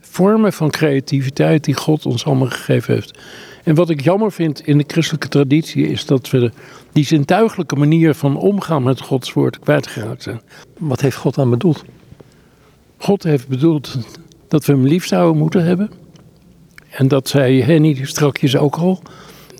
vormen 0.00 0.52
van 0.52 0.70
creativiteit 0.70 1.64
die 1.64 1.74
God 1.74 2.06
ons 2.06 2.24
allemaal 2.24 2.48
gegeven 2.48 2.94
heeft. 2.94 3.18
En 3.64 3.74
wat 3.74 3.90
ik 3.90 4.00
jammer 4.00 4.32
vind 4.32 4.60
in 4.60 4.78
de 4.78 4.84
christelijke 4.86 5.28
traditie 5.28 5.86
is 5.86 6.06
dat 6.06 6.30
we 6.30 6.50
die 6.92 7.04
zintuigelijke 7.04 7.76
manier 7.76 8.14
van 8.14 8.36
omgaan 8.36 8.82
met 8.82 9.00
Gods 9.00 9.32
woord 9.32 9.58
kwijtgeraakt 9.58 10.22
zijn. 10.22 10.40
Wat 10.78 11.00
heeft 11.00 11.16
God 11.16 11.34
dan 11.34 11.50
bedoeld? 11.50 11.84
God 12.96 13.22
heeft 13.22 13.48
bedoeld 13.48 13.98
dat 14.48 14.64
we 14.64 14.72
hem 14.72 14.86
lief 14.86 15.06
zouden 15.06 15.38
moeten 15.38 15.64
hebben. 15.64 15.90
En 16.90 17.08
dat 17.08 17.28
zei 17.28 17.62
Henny 17.62 18.04
strakjes 18.04 18.56
ook 18.56 18.76
al 18.76 19.02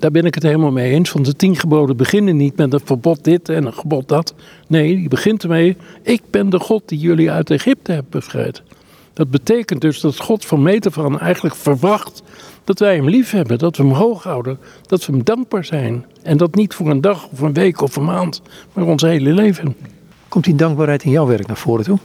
daar 0.00 0.10
ben 0.10 0.24
ik 0.24 0.34
het 0.34 0.42
helemaal 0.42 0.70
mee 0.70 0.92
eens. 0.92 1.12
Want 1.12 1.26
de 1.26 1.36
tien 1.36 1.56
geboden 1.56 1.96
beginnen 1.96 2.36
niet 2.36 2.56
met 2.56 2.72
een 2.72 2.80
verbod 2.84 3.24
dit 3.24 3.48
en 3.48 3.66
een 3.66 3.72
gebod 3.72 4.08
dat. 4.08 4.34
Nee, 4.66 4.96
die 4.96 5.08
begint 5.08 5.42
ermee, 5.42 5.76
ik 6.02 6.22
ben 6.30 6.50
de 6.50 6.58
God 6.58 6.82
die 6.86 6.98
jullie 6.98 7.30
uit 7.30 7.50
Egypte 7.50 7.92
hebt 7.92 8.10
bevrijd. 8.10 8.62
Dat 9.12 9.30
betekent 9.30 9.80
dus 9.80 10.00
dat 10.00 10.18
God 10.18 10.44
van 10.44 10.62
meet 10.62 10.86
af 10.86 10.98
aan 10.98 11.20
eigenlijk 11.20 11.54
verwacht 11.54 12.22
dat 12.64 12.78
wij 12.78 12.94
hem 12.94 13.08
lief 13.08 13.30
hebben, 13.30 13.58
dat 13.58 13.76
we 13.76 13.82
hem 13.82 13.92
hoog 13.92 14.22
houden, 14.22 14.58
dat 14.86 15.06
we 15.06 15.12
hem 15.12 15.24
dankbaar 15.24 15.64
zijn. 15.64 16.04
En 16.22 16.36
dat 16.36 16.54
niet 16.54 16.74
voor 16.74 16.90
een 16.90 17.00
dag 17.00 17.28
of 17.28 17.40
een 17.40 17.52
week 17.52 17.80
of 17.80 17.96
een 17.96 18.04
maand, 18.04 18.42
maar 18.72 18.84
ons 18.84 19.02
hele 19.02 19.32
leven. 19.32 19.76
Komt 20.28 20.44
die 20.44 20.54
dankbaarheid 20.54 21.04
in 21.04 21.10
jouw 21.10 21.26
werk 21.26 21.46
naar 21.46 21.56
voren 21.56 21.84
toe? 21.84 21.98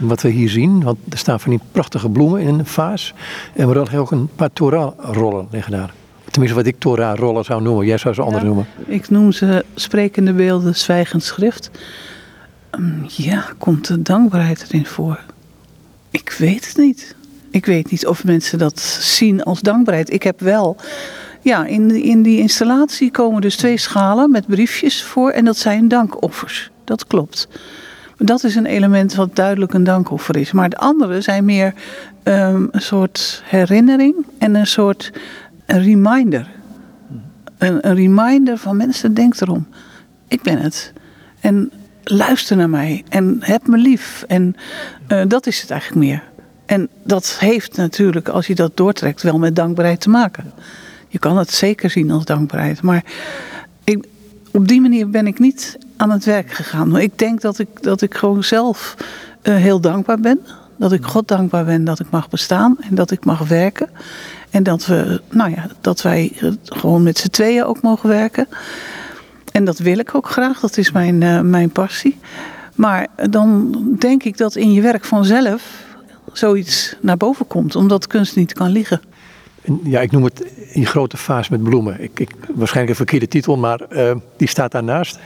Wat 0.00 0.22
we 0.22 0.28
hier 0.28 0.48
zien, 0.48 0.82
want 0.82 0.98
er 1.08 1.18
staan 1.18 1.40
van 1.40 1.50
die 1.50 1.60
prachtige 1.72 2.08
bloemen 2.08 2.40
in 2.40 2.58
een 2.58 2.66
vaas. 2.66 3.14
En 3.54 3.68
we 3.68 3.76
hadden 3.76 3.98
ook 3.98 4.10
een 4.10 4.28
paar 4.36 4.52
Torah-rollen 4.52 5.48
liggen 5.50 5.72
daar. 5.72 5.92
Tenminste, 6.36 6.62
wat 6.62 6.72
ik 6.72 6.78
Torah-rollen 6.80 7.44
zou 7.44 7.62
noemen. 7.62 7.86
Jij 7.86 7.98
zou 7.98 8.14
ze 8.14 8.22
anders 8.22 8.40
Ja. 8.42 8.46
noemen. 8.48 8.66
Ik 8.86 9.10
noem 9.10 9.32
ze 9.32 9.64
sprekende 9.74 10.32
beelden, 10.32 10.74
zwijgend 10.74 11.22
schrift. 11.22 11.70
Ehm, 12.70 12.82
Ja, 13.08 13.44
komt 13.58 13.86
de 13.86 14.02
dankbaarheid 14.02 14.64
erin 14.68 14.86
voor? 14.86 15.20
Ik 16.10 16.34
weet 16.38 16.66
het 16.68 16.76
niet. 16.76 17.14
Ik 17.50 17.66
weet 17.66 17.90
niet 17.90 18.06
of 18.06 18.24
mensen 18.24 18.58
dat 18.58 18.80
zien 19.00 19.42
als 19.42 19.60
dankbaarheid. 19.60 20.12
Ik 20.12 20.22
heb 20.22 20.40
wel. 20.40 20.76
Ja, 21.40 21.64
in, 21.66 22.02
in 22.02 22.22
die 22.22 22.38
installatie 22.38 23.10
komen 23.10 23.40
dus 23.40 23.56
twee 23.56 23.78
schalen 23.78 24.30
met 24.30 24.46
briefjes 24.46 25.02
voor. 25.02 25.30
En 25.30 25.44
dat 25.44 25.56
zijn 25.56 25.88
dankoffers. 25.88 26.70
Dat 26.84 27.06
klopt. 27.06 27.48
Dat 28.18 28.44
is 28.44 28.54
een 28.54 28.66
element 28.66 29.14
wat 29.14 29.36
duidelijk 29.36 29.72
een 29.74 29.84
dankoffer 29.84 30.36
is. 30.36 30.52
Maar 30.52 30.68
de 30.68 30.76
andere 30.76 31.20
zijn 31.20 31.44
meer 31.44 31.74
ehm, 32.22 32.66
een 32.70 32.80
soort 32.82 33.42
herinnering 33.44 34.14
en 34.38 34.54
een 34.54 34.66
soort 34.66 35.12
een 35.66 35.82
reminder. 35.82 36.48
Een, 37.58 37.88
een 37.88 37.94
reminder 37.94 38.58
van 38.58 38.76
mensen, 38.76 39.14
denk 39.14 39.40
erom. 39.40 39.66
Ik 40.28 40.42
ben 40.42 40.58
het. 40.58 40.92
En 41.40 41.72
luister 42.04 42.56
naar 42.56 42.70
mij. 42.70 43.04
En 43.08 43.36
heb 43.40 43.66
me 43.66 43.76
lief. 43.76 44.24
En 44.28 44.56
eh, 45.06 45.22
dat 45.28 45.46
is 45.46 45.60
het 45.60 45.70
eigenlijk 45.70 46.00
meer. 46.06 46.22
En 46.66 46.88
dat 47.02 47.36
heeft 47.40 47.76
natuurlijk, 47.76 48.28
als 48.28 48.46
je 48.46 48.54
dat 48.54 48.76
doortrekt, 48.76 49.22
wel 49.22 49.38
met 49.38 49.56
dankbaarheid 49.56 50.00
te 50.00 50.10
maken. 50.10 50.52
Je 51.08 51.18
kan 51.18 51.38
het 51.38 51.50
zeker 51.50 51.90
zien 51.90 52.10
als 52.10 52.24
dankbaarheid. 52.24 52.82
Maar 52.82 53.04
ik, 53.84 54.06
op 54.52 54.68
die 54.68 54.80
manier 54.80 55.10
ben 55.10 55.26
ik 55.26 55.38
niet 55.38 55.78
aan 55.96 56.10
het 56.10 56.24
werk 56.24 56.50
gegaan. 56.50 56.98
Ik 56.98 57.18
denk 57.18 57.40
dat 57.40 57.58
ik, 57.58 57.82
dat 57.82 58.02
ik 58.02 58.14
gewoon 58.14 58.44
zelf 58.44 58.96
eh, 59.42 59.54
heel 59.54 59.80
dankbaar 59.80 60.20
ben. 60.20 60.40
Dat 60.78 60.92
ik 60.92 61.04
God 61.04 61.28
dankbaar 61.28 61.64
ben 61.64 61.84
dat 61.84 62.00
ik 62.00 62.10
mag 62.10 62.28
bestaan 62.28 62.76
en 62.80 62.94
dat 62.94 63.10
ik 63.10 63.24
mag 63.24 63.48
werken. 63.48 63.88
En 64.56 64.62
dat, 64.62 64.86
we, 64.86 65.20
nou 65.30 65.50
ja, 65.50 65.66
dat 65.80 66.02
wij 66.02 66.32
eh, 66.40 66.50
gewoon 66.64 67.02
met 67.02 67.18
z'n 67.18 67.28
tweeën 67.28 67.64
ook 67.64 67.82
mogen 67.82 68.08
werken. 68.08 68.48
En 69.52 69.64
dat 69.64 69.78
wil 69.78 69.98
ik 69.98 70.14
ook 70.14 70.30
graag, 70.30 70.60
dat 70.60 70.76
is 70.76 70.92
mijn, 70.92 71.22
eh, 71.22 71.40
mijn 71.40 71.70
passie. 71.70 72.18
Maar 72.74 73.06
dan 73.30 73.72
denk 73.98 74.22
ik 74.22 74.36
dat 74.36 74.56
in 74.56 74.72
je 74.72 74.80
werk 74.80 75.04
vanzelf 75.04 75.84
zoiets 76.32 76.96
naar 77.00 77.16
boven 77.16 77.46
komt, 77.46 77.76
omdat 77.76 78.06
kunst 78.06 78.36
niet 78.36 78.52
kan 78.52 78.70
liegen. 78.70 79.00
En 79.62 79.80
Ja, 79.84 80.00
ik 80.00 80.10
noem 80.10 80.24
het 80.24 80.44
die 80.72 80.86
grote 80.86 81.16
vaas 81.16 81.48
met 81.48 81.62
bloemen. 81.62 82.02
Ik, 82.02 82.20
ik, 82.20 82.30
waarschijnlijk 82.54 82.88
een 82.88 83.06
verkeerde 83.06 83.28
titel, 83.28 83.56
maar 83.56 83.80
eh, 83.80 84.16
die 84.36 84.48
staat 84.48 84.72
daarnaast. 84.72 85.18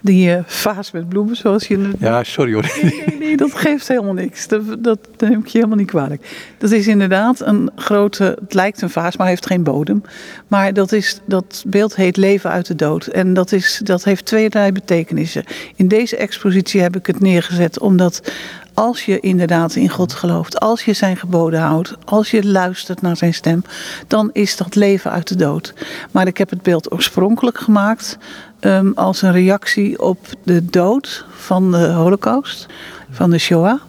Die 0.00 0.34
eh, 0.34 0.42
vaas 0.46 0.90
met 0.90 1.08
bloemen, 1.08 1.36
zoals 1.36 1.68
je 1.68 1.90
Ja, 1.98 2.24
sorry 2.24 2.52
hoor. 2.52 2.72
Nee, 2.82 3.02
nee, 3.06 3.18
nee, 3.18 3.36
dat 3.36 3.54
geeft 3.54 3.88
helemaal 3.88 4.12
niks. 4.12 4.48
Dat, 4.48 4.62
dat 4.84 4.98
neem 5.18 5.38
ik 5.38 5.46
je 5.46 5.58
helemaal 5.58 5.76
niet 5.78 5.86
kwalijk. 5.86 6.52
Dat 6.58 6.70
is 6.70 6.86
inderdaad 6.86 7.40
een 7.40 7.70
grote, 7.76 8.36
het 8.40 8.54
lijkt 8.54 8.82
een 8.82 8.90
vaas, 8.90 9.16
maar 9.16 9.26
heeft 9.26 9.46
geen 9.46 9.62
bodem. 9.62 10.02
Maar 10.48 10.72
dat, 10.72 10.92
is, 10.92 11.20
dat 11.24 11.64
beeld 11.66 11.96
heet 11.96 12.16
leven 12.16 12.50
uit 12.50 12.66
de 12.66 12.74
dood. 12.74 13.06
En 13.06 13.34
dat, 13.34 13.52
is, 13.52 13.80
dat 13.84 14.04
heeft 14.04 14.26
betekenissen. 14.72 15.44
In 15.76 15.88
deze 15.88 16.16
expositie 16.16 16.80
heb 16.80 16.96
ik 16.96 17.06
het 17.06 17.20
neergezet 17.20 17.80
omdat 17.80 18.32
als 18.78 19.04
je 19.04 19.20
inderdaad 19.20 19.74
in 19.74 19.88
God 19.88 20.12
gelooft, 20.12 20.60
als 20.60 20.84
je 20.84 20.92
zijn 20.92 21.16
geboden 21.16 21.60
houdt, 21.60 21.94
als 22.04 22.30
je 22.30 22.46
luistert 22.46 23.02
naar 23.02 23.16
zijn 23.16 23.34
stem, 23.34 23.62
dan 24.06 24.30
is 24.32 24.56
dat 24.56 24.74
leven 24.74 25.10
uit 25.10 25.28
de 25.28 25.36
dood. 25.36 25.74
Maar 26.10 26.26
ik 26.26 26.38
heb 26.38 26.50
het 26.50 26.62
beeld 26.62 26.92
oorspronkelijk 26.92 27.58
gemaakt 27.58 28.18
ehm, 28.60 28.90
als 28.94 29.22
een 29.22 29.32
reactie 29.32 30.02
op 30.02 30.18
de 30.42 30.64
dood 30.64 31.24
van 31.30 31.70
de 31.70 31.86
Holocaust, 31.86 32.66
van 33.10 33.30
de 33.30 33.38
Shoah. 33.38 33.80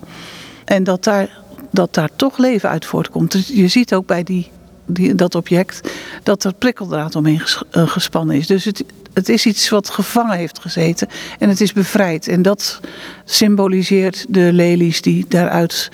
En 0.66 0.84
dat 0.84 1.04
daar, 1.04 1.40
dat 1.72 1.94
daar 1.94 2.10
toch 2.16 2.38
leven 2.38 2.70
uit 2.70 2.86
voortkomt. 2.86 3.32
Dus 3.32 3.48
je 3.48 3.68
ziet 3.68 3.94
ook 3.94 4.06
bij 4.06 4.24
die, 4.24 4.52
die, 4.86 5.16
dat 5.16 5.36
object 5.36 5.92
dat 6.24 6.44
er 6.44 6.54
prikkeldraad 6.54 7.16
omheen 7.16 7.42
eh, 7.72 7.88
gespannen 7.88 8.36
is. 8.36 8.48
Dus 8.48 8.66
het, 8.66 8.84
het 9.20 9.30
is 9.30 9.46
iets 9.46 9.70
wat 9.70 9.90
gevangen 9.90 10.38
heeft 10.38 10.60
gezeten 10.60 11.08
en 11.40 11.50
het 11.50 11.62
is 11.62 11.74
bevrijd. 11.74 12.28
En 12.28 12.42
dat 12.42 12.80
symboliseert 13.26 14.26
de 14.30 14.54
lelies 14.54 15.02
die 15.02 15.26
daaruit 15.28 15.92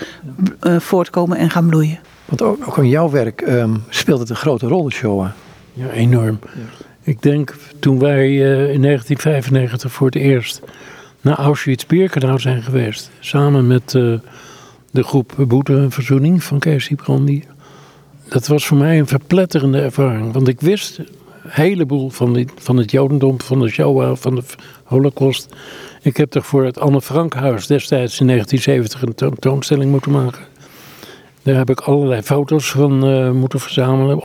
eh, 0.59 0.79
voortkomen 0.79 1.37
en 1.37 1.49
gaan 1.49 1.67
bloeien. 1.67 1.99
Want 2.25 2.41
ook, 2.41 2.67
ook 2.67 2.77
in 2.77 2.89
jouw 2.89 3.09
werk 3.09 3.41
ehm, 3.41 3.75
speelt 3.89 4.19
het 4.19 4.29
een 4.29 4.35
grote 4.35 4.67
rol, 4.67 4.91
de. 4.91 5.33
Ja, 5.73 5.89
enorm. 5.89 6.39
Ik 7.03 7.21
denk 7.21 7.55
toen 7.79 7.99
wij 7.99 8.25
eh, 8.25 8.73
in 8.73 8.81
1995 8.81 9.91
voor 9.91 10.05
het 10.05 10.15
eerst 10.15 10.61
naar 11.21 11.37
Auschwitz-Birkenau 11.37 12.39
zijn 12.39 12.63
geweest. 12.63 13.09
Samen 13.19 13.67
met 13.67 13.95
eh, 13.95 14.13
de 14.91 15.03
groep 15.03 15.33
Boete 15.37 15.77
en 15.77 15.91
Verzoening 15.91 16.43
van 16.43 16.59
Kees 16.59 16.91
Brandy. 16.95 17.43
Dat 18.29 18.47
was 18.47 18.65
voor 18.65 18.77
mij 18.77 18.99
een 18.99 19.07
verpletterende 19.07 19.81
ervaring. 19.81 20.33
Want 20.33 20.47
ik 20.47 20.61
wist 20.61 21.01
heleboel 21.47 22.09
van, 22.09 22.49
van 22.55 22.77
het 22.77 22.91
Jodendom, 22.91 23.41
van 23.41 23.59
de 23.59 23.69
Shoah, 23.69 24.15
van 24.15 24.35
de 24.35 24.43
Holocaust. 24.83 25.55
Ik 26.01 26.17
heb 26.17 26.29
toch 26.29 26.45
voor 26.45 26.65
het 26.65 26.79
Anne 26.79 27.01
Frankhuis 27.01 27.67
destijds 27.67 28.19
in 28.19 28.27
1970 28.27 29.01
een 29.01 29.15
tentoonstelling 29.15 29.91
moeten 29.91 30.11
maken. 30.11 30.41
Daar 31.43 31.55
heb 31.55 31.69
ik 31.69 31.79
allerlei 31.79 32.21
foto's 32.21 32.71
van 32.71 33.05
eh, 33.05 33.31
moeten 33.31 33.59
verzamelen. 33.59 34.23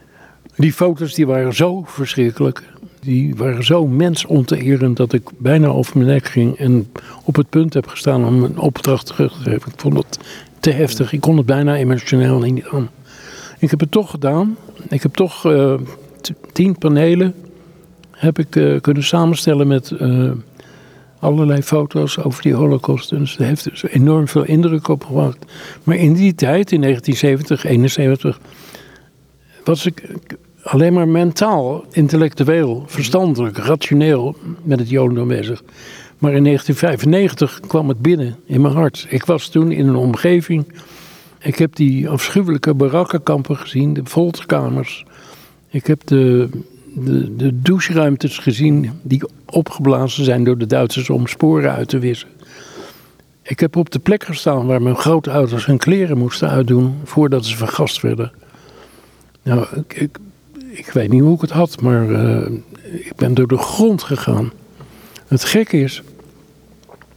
Die 0.57 0.73
foto's 0.73 1.15
die 1.15 1.27
waren 1.27 1.55
zo 1.55 1.83
verschrikkelijk. 1.87 2.63
Die 3.01 3.35
waren 3.37 3.65
zo 3.65 3.87
mensonterend 3.87 4.97
dat 4.97 5.13
ik 5.13 5.29
bijna 5.39 5.67
over 5.67 5.99
mijn 5.99 6.11
nek 6.11 6.27
ging. 6.27 6.57
En 6.57 6.93
op 7.25 7.37
het 7.37 7.49
punt 7.49 7.75
heb 7.75 7.87
gestaan 7.87 8.25
om 8.25 8.45
een 8.45 8.59
opdracht 8.59 9.07
terug 9.07 9.33
te 9.33 9.51
geven. 9.51 9.73
Ik 9.73 9.81
vond 9.81 9.97
het 9.97 10.19
te 10.61 10.71
heftig. 10.71 11.13
Ik 11.13 11.21
kon 11.21 11.37
het 11.37 11.47
bijna 11.47 11.77
emotioneel 11.77 12.39
niet 12.39 12.67
aan. 12.67 12.91
Ik 13.59 13.71
heb 13.71 13.81
het 13.81 13.91
toch 13.91 14.11
gedaan. 14.11 14.57
Ik 14.89 15.03
heb 15.03 15.15
toch 15.15 15.45
eh, 15.45 15.75
tien 16.53 16.79
panelen 16.79 17.35
heb 18.11 18.39
ik, 18.39 18.57
eh, 18.57 18.81
kunnen 18.81 19.05
samenstellen 19.05 19.67
met 19.67 19.91
eh, 19.91 20.31
allerlei 21.19 21.63
foto's 21.63 22.19
over 22.19 22.43
die 22.43 22.55
holocaust. 22.55 23.11
Dus 23.11 23.37
het 23.37 23.47
heeft 23.47 23.65
dus 23.65 23.83
enorm 23.83 24.29
veel 24.29 24.45
indruk 24.45 24.89
op 24.89 25.05
gemaakt. 25.05 25.53
Maar 25.85 25.97
in 25.97 26.13
die 26.13 26.35
tijd, 26.35 26.73
in 26.73 26.81
1970, 26.81 27.65
71, 27.65 28.41
was 29.65 29.87
ik 29.87 30.03
alleen 30.63 30.93
maar 30.93 31.09
mentaal, 31.09 31.85
intellectueel, 31.91 32.85
verstandelijk, 32.87 33.57
rationeel 33.57 34.37
met 34.63 34.79
het 34.79 34.89
Jodendom 34.89 35.29
bezig. 35.29 35.63
Maar 36.19 36.33
in 36.33 36.45
1995 36.45 37.61
kwam 37.67 37.89
het 37.89 37.99
binnen 37.99 38.37
in 38.47 38.61
mijn 38.61 38.75
hart. 38.75 39.07
Ik 39.09 39.25
was 39.25 39.49
toen 39.49 39.71
in 39.71 39.89
een 39.89 39.97
omgeving. 39.97 40.73
Ik 41.39 41.57
heb 41.57 41.77
die 41.77 42.09
afschuwelijke 42.09 42.75
barakkenkampen 42.75 43.57
gezien, 43.57 43.95
de 43.95 44.03
folterkamers. 44.05 45.05
Ik 45.71 45.87
heb 45.87 46.07
de, 46.07 46.49
de, 46.95 47.37
de 47.37 47.61
doucheruimtes 47.61 48.39
gezien 48.39 48.91
die 49.03 49.23
opgeblazen 49.47 50.25
zijn 50.25 50.45
door 50.45 50.59
de 50.59 50.67
Duitsers 50.67 51.11
om 51.11 51.27
sporen 51.27 51.73
uit 51.73 51.89
te 51.89 51.99
wissen. 51.99 52.29
Ik 53.43 53.61
heb 53.61 53.77
op 53.77 53.91
de 53.91 53.99
plek 53.99 54.25
gestaan 54.25 54.67
waar 54.67 54.83
mijn 54.83 54.97
grootouders 54.97 55.67
hun 55.67 55.79
kleren 55.79 56.19
moesten 56.19 56.49
uitdoen 56.49 56.95
voordat 57.05 57.45
ze 57.45 57.57
vergast 57.57 58.01
werden. 58.01 58.33
Nou, 59.43 59.67
ik, 59.89 60.19
ik, 60.71 60.91
weet 60.93 61.09
niet 61.11 61.21
hoe 61.23 61.35
ik 61.35 61.41
het 61.41 61.51
had, 61.51 61.81
maar 61.81 62.11
eh, 62.11 62.53
ik 62.83 63.13
ben 63.17 63.35
door 63.35 63.49
de 63.49 63.59
grond 63.59 64.03
gegaan. 64.03 64.53
Het 65.27 65.45
gekke 65.45 65.81
is, 65.81 66.03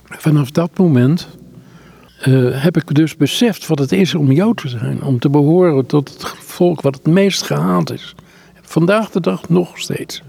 vanaf 0.05 0.51
dat 0.51 0.77
moment 0.77 1.27
eh, 2.19 2.63
heb 2.63 2.77
ik 2.77 2.95
dus 2.95 3.15
beseft 3.15 3.67
wat 3.67 3.79
het 3.79 3.91
is 3.91 4.15
om 4.15 4.31
Jood 4.31 4.57
te 4.57 4.69
zijn. 4.69 5.03
Om 5.03 5.19
te 5.19 5.29
behoren 5.29 5.85
tot 5.85 6.09
het 6.09 6.27
volk 6.27 6.81
wat 6.81 6.95
het 6.95 7.07
meest 7.07 7.41
gehaat 7.41 7.91
is. 7.91 8.15
Vandaag 8.73 9.09
de 9.09 9.19
dag 9.19 9.49
nog 9.49 9.79
steeds. 9.79 10.21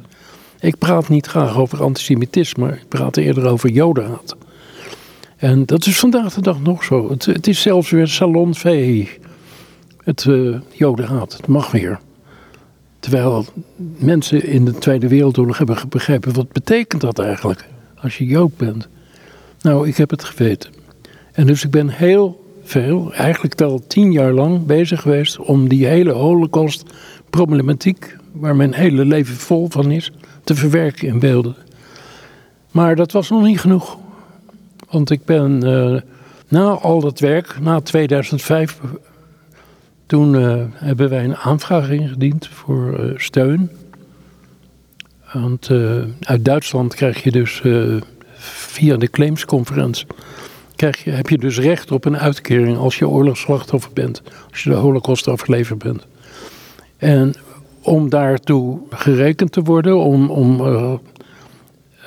Ik 0.60 0.78
praat 0.78 1.08
niet 1.08 1.26
graag 1.26 1.56
over 1.58 1.82
antisemitisme, 1.82 2.72
ik 2.72 2.88
praat 2.88 3.16
eerder 3.16 3.46
over 3.46 3.70
Jodenhaat. 3.70 4.36
En 5.36 5.66
dat 5.66 5.86
is 5.86 5.98
vandaag 5.98 6.34
de 6.34 6.40
dag 6.40 6.60
nog 6.60 6.84
zo. 6.84 7.10
Het, 7.10 7.46
is 7.46 7.60
zelfs 7.60 7.90
weer 7.90 8.08
salonvee. 8.08 9.10
Het 10.02 10.24
uh, 10.24 10.58
Jodenhaat, 10.72 11.32
het 11.32 11.46
mag 11.46 11.70
weer. 11.70 12.00
Terwijl 12.98 13.44
mensen 13.96 14.46
in 14.46 14.64
de 14.64 14.78
Tweede 14.78 15.08
Wereldoorlog 15.08 15.58
hebben 15.58 15.76
begrepen, 15.88 16.34
wat 16.34 16.52
betekent 16.52 17.00
dat 17.00 17.18
eigenlijk 17.18 17.68
als 18.00 18.18
je 18.18 18.26
Jood 18.26 18.56
bent? 18.56 18.88
Nou, 19.60 19.88
ik 19.88 19.96
heb 19.96 20.10
het 20.10 20.24
geweten. 20.24 20.70
En 21.32 21.46
dus 21.46 21.64
ik 21.64 21.70
ben 21.70 21.88
heel 21.88 22.44
veel, 22.62 23.12
eigenlijk 23.12 23.58
wel 23.58 23.86
tien 23.86 24.12
jaar 24.12 24.32
lang 24.32 24.66
bezig 24.66 25.00
geweest 25.00 25.38
om 25.38 25.68
die 25.68 25.86
hele 25.86 26.12
holocaust 26.12 26.84
problematiek 27.30 28.16
waar 28.34 28.56
mijn 28.56 28.74
hele 28.74 29.04
leven 29.04 29.34
vol 29.34 29.68
van 29.70 29.90
is, 29.90 30.12
te 30.44 30.54
verwerken 30.54 31.08
in 31.08 31.18
beelden. 31.18 31.56
Maar 32.70 32.96
dat 32.96 33.12
was 33.12 33.30
nog 33.30 33.42
niet 33.42 33.60
genoeg. 33.60 33.98
Want 34.90 35.10
ik 35.10 35.24
ben 35.24 35.66
uh, 35.66 36.00
na 36.48 36.64
al 36.64 37.00
dat 37.00 37.18
werk, 37.18 37.60
na 37.60 37.80
2005, 37.80 38.80
toen 40.06 40.34
uh, 40.34 40.62
hebben 40.72 41.08
wij 41.10 41.24
een 41.24 41.36
aanvraag 41.36 41.90
ingediend 41.90 42.48
voor 42.48 43.00
uh, 43.00 43.18
steun. 43.18 43.70
Want 45.32 45.70
uit 46.20 46.44
Duitsland 46.44 46.94
krijg 46.94 47.22
je 47.22 47.30
dus 47.30 47.62
via 48.36 48.96
de 48.96 49.10
claimsconferentie 49.10 50.06
krijg 50.76 51.04
je, 51.04 51.10
heb 51.10 51.28
je 51.28 51.38
dus 51.38 51.58
recht 51.58 51.92
op 51.92 52.04
een 52.04 52.18
uitkering 52.18 52.76
als 52.76 52.98
je 52.98 53.08
oorlogsslachtoffer 53.08 53.92
bent. 53.92 54.22
Als 54.50 54.62
je 54.62 54.70
de 54.70 54.76
holocaust 54.76 55.28
overlever 55.28 55.76
bent. 55.76 56.06
En 56.96 57.34
om 57.84 58.08
daartoe 58.08 58.78
gerekend 58.90 59.52
te 59.52 59.62
worden, 59.62 59.98
om, 59.98 60.30
om 60.30 60.60
uh, 60.60 60.92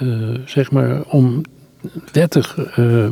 uh, 0.02 0.38
zeg 0.46 0.72
maar, 0.72 1.04
om 1.04 1.42
wettig 2.12 2.78
uh, 2.78 3.08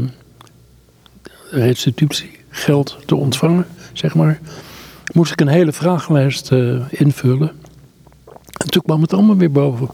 restitutiegeld 1.50 2.98
te 3.06 3.16
ontvangen, 3.16 3.66
zeg 3.94 4.16
maar, 4.16 4.40
moest 5.14 5.32
ik 5.32 5.42
een 5.42 5.48
hele 5.48 5.72
vragenlijst 5.72 6.52
invullen. 6.90 7.52
En 8.58 8.70
toen 8.70 8.82
kwam 8.82 9.02
het 9.02 9.14
allemaal 9.14 9.38
weer 9.38 9.52
boven. 9.52 9.90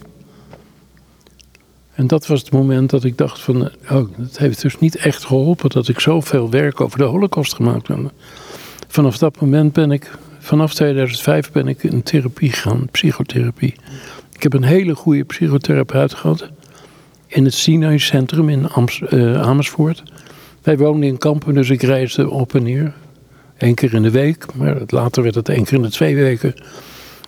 En 1.94 2.08
dat 2.08 2.28
was 2.28 2.40
het 2.42 2.52
moment 2.52 2.90
dat 2.90 3.04
ik 3.04 3.18
dacht 3.18 3.42
van, 3.42 3.70
oh, 3.90 4.08
het 4.18 4.38
heeft 4.38 4.62
dus 4.62 4.80
niet 4.80 4.96
echt 4.96 5.26
geholpen 5.26 5.70
dat 5.70 5.88
ik 5.88 6.00
zoveel 6.00 6.50
werk 6.50 6.82
over 6.82 6.98
de 6.98 7.04
holocaust 7.04 7.54
gemaakt 7.54 7.88
heb. 7.88 8.12
Vanaf 8.88 9.18
dat 9.18 9.42
moment 9.42 9.74
ben 9.74 9.92
ik, 9.92 10.12
vanaf 10.42 10.74
2005 10.74 11.52
ben 11.52 11.68
ik 11.68 11.84
in 11.84 12.04
therapie 12.04 12.52
gegaan, 12.52 12.88
psychotherapie. 12.92 13.76
Ik 14.34 14.44
heb 14.44 14.54
een 14.54 14.64
hele 14.64 14.96
goede 14.96 15.24
psychotherapeut 15.24 16.14
gehad 16.14 16.50
in 17.28 17.46
het 17.46 17.54
Sinai 17.54 18.00
Centrum 18.00 18.50
in 18.50 18.68
uh, 19.10 19.42
Amersfoort. 19.42 20.04
Wij 20.62 20.78
woonden 20.78 21.10
in 21.10 21.18
Kampen, 21.18 21.54
dus 21.54 21.70
ik 21.70 21.82
reisde 21.82 22.30
op 22.30 22.56
en 22.56 22.64
neer. 22.64 22.94
Eén 23.58 23.76
keer 23.76 23.94
in 23.94 24.02
de 24.02 24.12
week, 24.12 24.46
maar 24.56 24.78
later 24.88 25.24
werd 25.24 25.36
het 25.36 25.50
één 25.50 25.64
keer 25.64 25.74
in 25.74 25.82
de 25.82 25.90
twee 25.90 26.16
weken. 26.16 26.54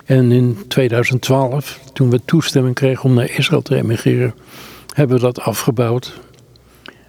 En 0.04 0.32
in 0.32 0.58
2012, 0.68 1.80
toen 1.92 2.10
we 2.10 2.20
toestemming 2.24 2.74
kregen 2.74 3.04
om 3.04 3.14
naar 3.14 3.30
Israël 3.30 3.62
te 3.62 3.76
emigreren, 3.76 4.34
hebben 4.94 5.16
we 5.16 5.22
dat 5.22 5.40
afgebouwd. 5.40 6.20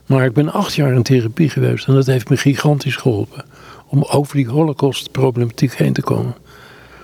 Maar 0.05 0.25
ik 0.25 0.33
ben 0.33 0.51
acht 0.51 0.75
jaar 0.75 0.93
in 0.93 1.03
therapie 1.03 1.49
geweest 1.49 1.87
en 1.87 1.93
dat 1.93 2.05
heeft 2.05 2.29
me 2.29 2.37
gigantisch 2.37 2.95
geholpen 2.95 3.43
om 3.87 4.03
over 4.03 4.35
die 4.35 4.47
holocaust-problematiek 4.47 5.73
heen 5.73 5.93
te 5.93 6.01
komen. 6.01 6.35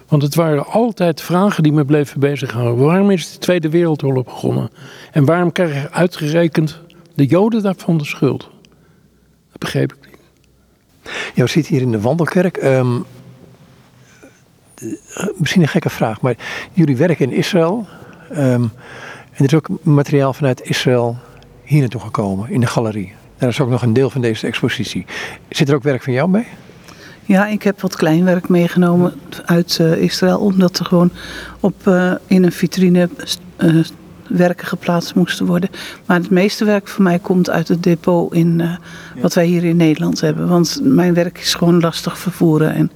Want 0.07 0.23
het 0.23 0.35
waren 0.35 0.65
altijd 0.65 1.21
vragen 1.21 1.63
die 1.63 1.71
me 1.71 1.85
bleven 1.85 2.19
bezighouden. 2.19 2.85
Waarom 2.85 3.11
is 3.11 3.31
de 3.31 3.37
Tweede 3.37 3.69
Wereldoorlog 3.69 4.23
begonnen? 4.23 4.69
En 5.11 5.25
waarom 5.25 5.51
krijgen 5.51 5.91
uitgerekend 5.91 6.79
de 7.13 7.25
Joden 7.25 7.63
daarvan 7.63 7.97
de 7.97 8.05
schuld? 8.05 8.49
Dat 9.49 9.59
begreep 9.59 9.93
ik 9.93 9.99
niet. 10.05 10.19
We 11.35 11.47
zitten 11.47 11.73
hier 11.73 11.81
in 11.81 11.91
de 11.91 12.01
Wandelkerk. 12.01 12.57
Ehm, 12.57 12.99
misschien 15.35 15.61
een 15.61 15.67
gekke 15.67 15.89
vraag, 15.89 16.21
maar 16.21 16.35
jullie 16.73 16.97
werken 16.97 17.31
in 17.31 17.37
Israël. 17.37 17.87
Um, 18.31 18.71
en 19.31 19.37
er 19.37 19.45
is 19.45 19.53
ook 19.53 19.67
materiaal 19.81 20.33
vanuit 20.33 20.61
Israël 20.61 21.17
hier 21.63 21.79
naartoe 21.79 22.01
gekomen, 22.01 22.49
in 22.49 22.59
de 22.59 22.67
galerie. 22.67 23.13
Daar 23.37 23.49
is 23.49 23.59
ook 23.59 23.69
nog 23.69 23.81
een 23.81 23.93
deel 23.93 24.09
van 24.09 24.21
deze 24.21 24.47
expositie. 24.47 25.05
Zit 25.49 25.69
er 25.69 25.75
ook 25.75 25.83
werk 25.83 26.03
van 26.03 26.13
jou 26.13 26.29
bij? 26.29 26.47
Ja, 27.25 27.47
ik 27.47 27.63
heb 27.63 27.81
wat 27.81 27.95
kleinwerk 27.95 28.49
meegenomen 28.49 29.13
uit 29.45 29.77
uh, 29.81 29.97
Israël, 29.97 30.39
omdat 30.39 30.79
er 30.79 30.85
gewoon 30.85 31.11
op, 31.59 31.75
uh, 31.87 32.11
in 32.27 32.43
een 32.43 32.51
vitrine 32.51 33.09
uh, 33.57 33.83
werken 34.27 34.67
geplaatst 34.67 35.15
moesten 35.15 35.45
worden. 35.45 35.69
Maar 36.05 36.17
het 36.17 36.29
meeste 36.29 36.65
werk 36.65 36.87
voor 36.87 37.03
mij 37.03 37.19
komt 37.19 37.49
uit 37.49 37.67
het 37.67 37.83
depot 37.83 38.33
in, 38.33 38.57
ja. 38.57 38.79
wat 39.21 39.33
wij 39.33 39.45
hier 39.45 39.63
in 39.63 39.77
Nederland 39.77 40.21
hebben. 40.21 40.47
Want 40.47 40.79
mijn 40.83 41.13
werk 41.13 41.37
is 41.37 41.53
gewoon 41.53 41.79
lastig 41.79 42.17
vervoeren 42.17 42.73
en 42.73 42.91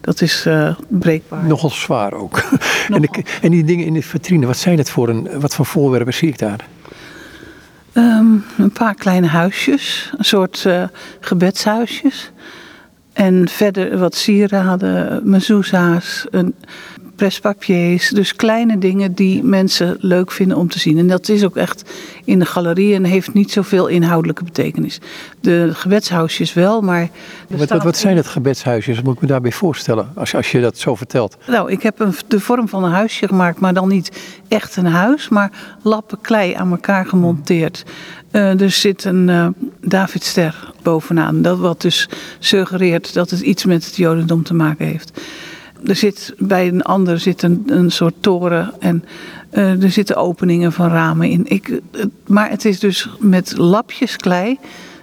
dat 0.00 0.20
is 0.20 0.48
breekbaar. 0.88 1.44
Nogal 1.44 1.70
zwaar 1.70 2.12
ook. 2.12 2.42
En, 2.88 3.02
de, 3.02 3.24
en, 3.42 3.50
die 3.50 3.64
dingen 3.64 3.86
in 3.86 3.92
de 3.92 4.02
vitrine, 4.02 4.46
wat 4.46 4.56
zijn 4.56 4.78
het 4.78 4.90
voor, 4.90 5.08
een, 5.08 5.40
wat 5.40 5.54
voor 5.54 5.66
voorwerpen 5.66 6.14
zie 6.14 6.28
ik 6.28 6.38
daar? 6.38 6.66
Um, 7.94 8.44
een 8.58 8.72
paar 8.72 8.94
kleine 8.94 9.26
huisjes, 9.26 10.12
een 10.16 10.24
soort 10.24 10.68
gebedshuisjes. 11.20 12.32
En 13.18 13.48
verder 13.48 13.98
wat 13.98 14.14
sieraden, 14.14 15.20
mezouza's, 15.30 16.26
een 16.30 16.54
prespapiers. 17.18 18.08
Dus 18.08 18.36
kleine 18.36 18.78
dingen 18.78 19.12
die 19.12 19.42
mensen 19.42 19.96
leuk 20.00 20.30
vinden 20.30 20.56
om 20.56 20.68
te 20.68 20.78
zien. 20.78 20.98
En 20.98 21.06
dat 21.06 21.28
is 21.28 21.44
ook 21.44 21.56
echt 21.56 21.90
in 22.24 22.38
de 22.38 22.44
galerie 22.44 22.94
en 22.94 23.04
heeft 23.04 23.34
niet 23.34 23.52
zoveel 23.52 23.86
inhoudelijke 23.86 24.44
betekenis. 24.44 25.00
De 25.40 25.70
gebedshuisjes 25.72 26.52
wel, 26.52 26.80
maar... 26.80 27.08
Wat, 27.48 27.68
wat, 27.68 27.82
wat, 27.82 27.96
zijn 27.96 28.16
het 28.16 28.26
gebedshuisjes? 28.26 28.96
Wat 28.96 29.04
moet 29.04 29.14
ik 29.14 29.20
me 29.20 29.26
daarbij 29.26 29.52
voorstellen 29.52 30.08
als, 30.14 30.34
als 30.34 30.50
je 30.50 30.60
dat 30.60 30.78
zo 30.78 30.94
vertelt? 30.94 31.36
Nou, 31.46 31.70
ik 31.70 31.82
heb 31.82 32.00
een, 32.00 32.14
de 32.28 32.40
vorm 32.40 32.68
van 32.68 32.84
een 32.84 32.90
huisje 32.90 33.26
gemaakt, 33.26 33.60
maar 33.60 33.74
dan 33.74 33.88
niet 33.88 34.20
echt 34.48 34.76
een 34.76 34.86
huis, 34.86 35.28
maar 35.28 35.50
lappen 35.82 36.20
klei 36.20 36.54
aan 36.54 36.70
elkaar 36.70 37.06
gemonteerd. 37.06 37.84
Uh, 38.32 38.60
er 38.60 38.70
zit 38.70 39.04
een 39.04 39.28
uh, 39.28 39.46
Davidster 39.80 40.72
bovenaan, 40.82 41.42
dat 41.42 41.58
wat 41.58 41.80
dus 41.80 42.08
suggereert 42.38 43.14
dat 43.14 43.30
het 43.30 43.40
iets 43.40 43.64
met 43.64 43.84
het 43.84 43.96
Jodendom 43.96 44.42
te 44.42 44.54
maken 44.54 44.86
heeft. 44.86 45.20
Er 45.84 45.96
zit 45.96 46.34
bij 46.38 46.68
een 46.68 46.82
ander 46.82 47.18
zit 47.20 47.42
een, 47.42 47.62
een 47.66 47.90
soort 47.90 48.14
toren 48.20 48.72
en 48.78 49.04
uh, 49.52 49.82
er 49.82 49.90
zitten 49.90 50.16
openingen 50.16 50.72
van 50.72 50.88
ramen 50.88 51.28
in. 51.28 51.44
Ik, 51.44 51.80
maar 52.26 52.50
het 52.50 52.64
is 52.64 52.80
dus 52.80 53.08
met 53.18 53.56
lapjes 53.56 54.16
klei 54.16 54.58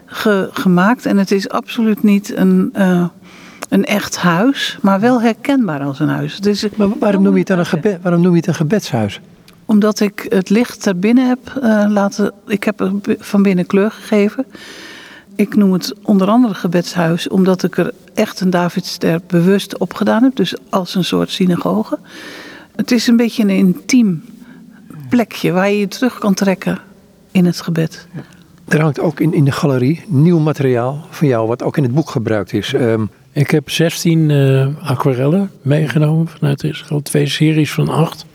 ge, 0.06 0.50
gemaakt 0.52 1.06
en 1.06 1.18
het 1.18 1.32
is 1.32 1.50
absoluut 1.50 2.04
niet 2.04 2.38
een, 2.38 2.74
een 3.70 3.86
echt 3.86 4.18
huis, 4.18 4.78
maar 4.82 5.00
wel 5.00 5.22
herkenbaar 5.22 5.82
als 5.82 6.00
een 6.00 6.10
huis. 6.10 6.40
Dus, 6.40 6.68
maar 6.76 6.88
waarom 7.00 7.24
noem, 7.24 7.34
je 7.34 7.40
het 7.40 7.48
dan 7.48 7.60
een 7.60 7.66
gebed, 7.66 8.00
waarom 8.02 8.22
noem 8.22 8.32
je 8.32 8.38
het 8.38 8.48
een 8.48 8.56
gebedshuis? 8.56 9.22
Omdat 9.66 10.00
ik 10.00 10.26
het 10.30 10.50
licht 10.50 10.86
er 10.86 11.00
binnen 11.00 11.28
heb 11.28 11.40
uh, 11.64 11.86
laten. 11.90 12.32
Ik 12.48 12.64
heb 12.64 12.80
er 12.80 12.92
van 13.20 13.44
binnen 13.44 13.66
kleur 13.66 13.92
gegeven. 13.92 14.46
Ik 15.36 15.56
noem 15.56 15.74
het 15.74 15.94
onder 16.04 16.28
andere 16.28 16.54
gebedshuis, 16.54 17.28
omdat 17.28 17.64
ik 17.64 17.78
er 17.78 17.94
echt 18.14 18.40
een 18.40 18.50
Davidster 18.50 19.20
bewust 19.28 19.78
op 19.78 19.94
gedaan 19.94 20.24
heb. 20.24 20.36
Dus 20.36 20.56
als 20.70 20.96
een 20.96 21.04
soort 21.04 21.30
synagoge. 21.30 21.98
Het 22.76 22.92
is 22.92 23.08
een 23.08 23.18
beetje 23.18 23.44
een 23.44 23.50
intiem 23.50 24.24
plekje 25.10 25.52
waar 25.52 25.70
je 25.70 25.80
je 25.80 25.88
terug 25.88 26.18
kan 26.18 26.34
trekken 26.34 26.80
in 27.32 27.46
het 27.46 27.62
gebed. 27.62 28.08
Er 28.68 28.82
hangt 28.82 29.00
ook 29.00 29.20
in, 29.20 29.34
in 29.34 29.46
de 29.46 29.52
galerie 29.52 30.04
nieuw 30.08 30.40
materiaal 30.40 31.06
van 31.10 31.28
jou, 31.28 31.48
wat 31.48 31.64
ook 31.64 31.78
in 31.78 31.84
het 31.84 31.94
boek 31.94 32.10
gebruikt 32.10 32.54
is. 32.54 32.74
Um, 32.74 33.10
ik 33.32 33.52
heb 33.52 33.70
16 33.70 34.30
uh, 34.30 34.68
aquarellen 34.82 35.52
meegenomen 35.62 36.28
vanuit 36.28 36.64
Israël, 36.64 37.02
twee 37.02 37.28
series 37.28 37.74
van 37.74 37.90
acht 37.90 38.26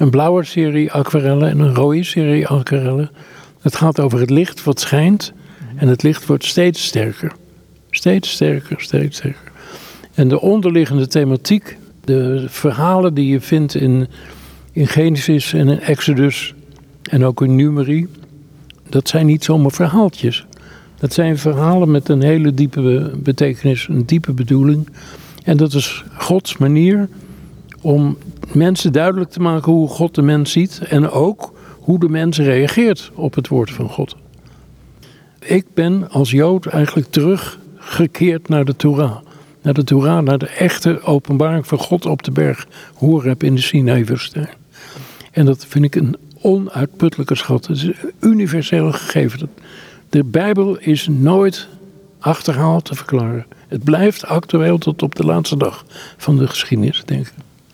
een 0.00 0.10
blauwe 0.10 0.44
serie 0.44 0.92
aquarellen 0.92 1.50
en 1.50 1.58
een 1.58 1.74
rode 1.74 2.04
serie 2.04 2.46
aquarellen. 2.48 3.10
Het 3.60 3.76
gaat 3.76 4.00
over 4.00 4.20
het 4.20 4.30
licht 4.30 4.64
wat 4.64 4.80
schijnt 4.80 5.32
en 5.80 5.88
het 5.88 6.02
licht 6.02 6.26
wordt 6.26 6.44
steeds 6.44 6.84
sterker. 6.84 7.32
Steeds 7.90 8.30
sterker, 8.30 8.80
steeds 8.80 9.16
sterker. 9.16 9.52
En 10.14 10.28
de 10.28 10.40
onderliggende 10.40 11.06
thematiek, 11.06 11.76
de 12.04 12.44
verhalen 12.48 13.14
die 13.14 13.28
je 13.28 13.40
vindt 13.40 13.74
in, 13.74 14.08
in 14.72 14.86
Genesis 14.86 15.52
en 15.52 15.68
in 15.68 15.80
Exodus 15.80 16.54
en 17.02 17.24
ook 17.24 17.42
in 17.42 17.56
Numeri, 17.56 18.08
dat 18.88 19.08
zijn 19.08 19.26
niet 19.26 19.44
zomaar 19.44 19.70
verhaaltjes. 19.70 20.46
Dat 20.98 21.12
zijn 21.12 21.38
verhalen 21.38 21.90
met 21.90 22.08
een 22.08 22.22
hele 22.22 22.54
diepe 22.54 23.12
betekenis, 23.16 23.88
een 23.88 24.06
diepe 24.06 24.32
bedoeling. 24.32 24.88
En 25.44 25.56
dat 25.56 25.74
is 25.74 26.04
Gods 26.14 26.56
manier 26.56 27.08
om 27.80 28.16
mensen 28.52 28.92
duidelijk 28.92 29.30
te 29.30 29.40
maken 29.40 29.72
hoe 29.72 29.88
God 29.88 30.14
de 30.14 30.22
mens 30.22 30.52
ziet 30.52 30.80
en 30.88 31.10
ook 31.10 31.52
hoe 31.78 31.98
de 31.98 32.08
mens 32.08 32.38
reageert 32.38 33.10
op 33.14 33.34
het 33.34 33.48
woord 33.48 33.70
van 33.70 33.88
God. 33.88 34.16
Ik 35.40 35.64
ben 35.74 36.10
als 36.10 36.30
Jood 36.30 36.66
eigenlijk 36.66 37.10
teruggekeerd 37.10 38.48
naar 38.48 38.64
de 38.64 38.76
Torah. 38.76 39.16
Naar 39.62 39.74
de 39.74 39.84
Torah, 39.84 40.22
naar 40.22 40.38
de 40.38 40.46
echte 40.46 41.02
openbaring 41.02 41.66
van 41.66 41.78
God 41.78 42.06
op 42.06 42.22
de 42.22 42.30
berg 42.30 42.66
Horeb 42.94 43.42
in 43.42 43.54
de 43.54 43.60
Sinai-woestijn. 43.60 44.48
En 45.30 45.44
dat 45.44 45.66
vind 45.66 45.84
ik 45.84 45.94
een 45.94 46.16
onuitputtelijke 46.40 47.34
schat. 47.34 47.66
Het 47.66 47.76
is 47.76 47.82
een 47.82 48.12
universeel 48.20 48.92
gegeven. 48.92 49.50
De 50.08 50.24
Bijbel 50.24 50.78
is 50.78 51.08
nooit 51.08 51.68
achterhaald 52.18 52.84
te 52.84 52.94
verklaren. 52.94 53.46
Het 53.68 53.84
blijft 53.84 54.26
actueel 54.26 54.78
tot 54.78 55.02
op 55.02 55.14
de 55.14 55.24
laatste 55.24 55.56
dag 55.56 55.84
van 56.16 56.36
de 56.36 56.46
geschiedenis, 56.46 57.02
denk 57.04 57.26
ik 57.26 57.32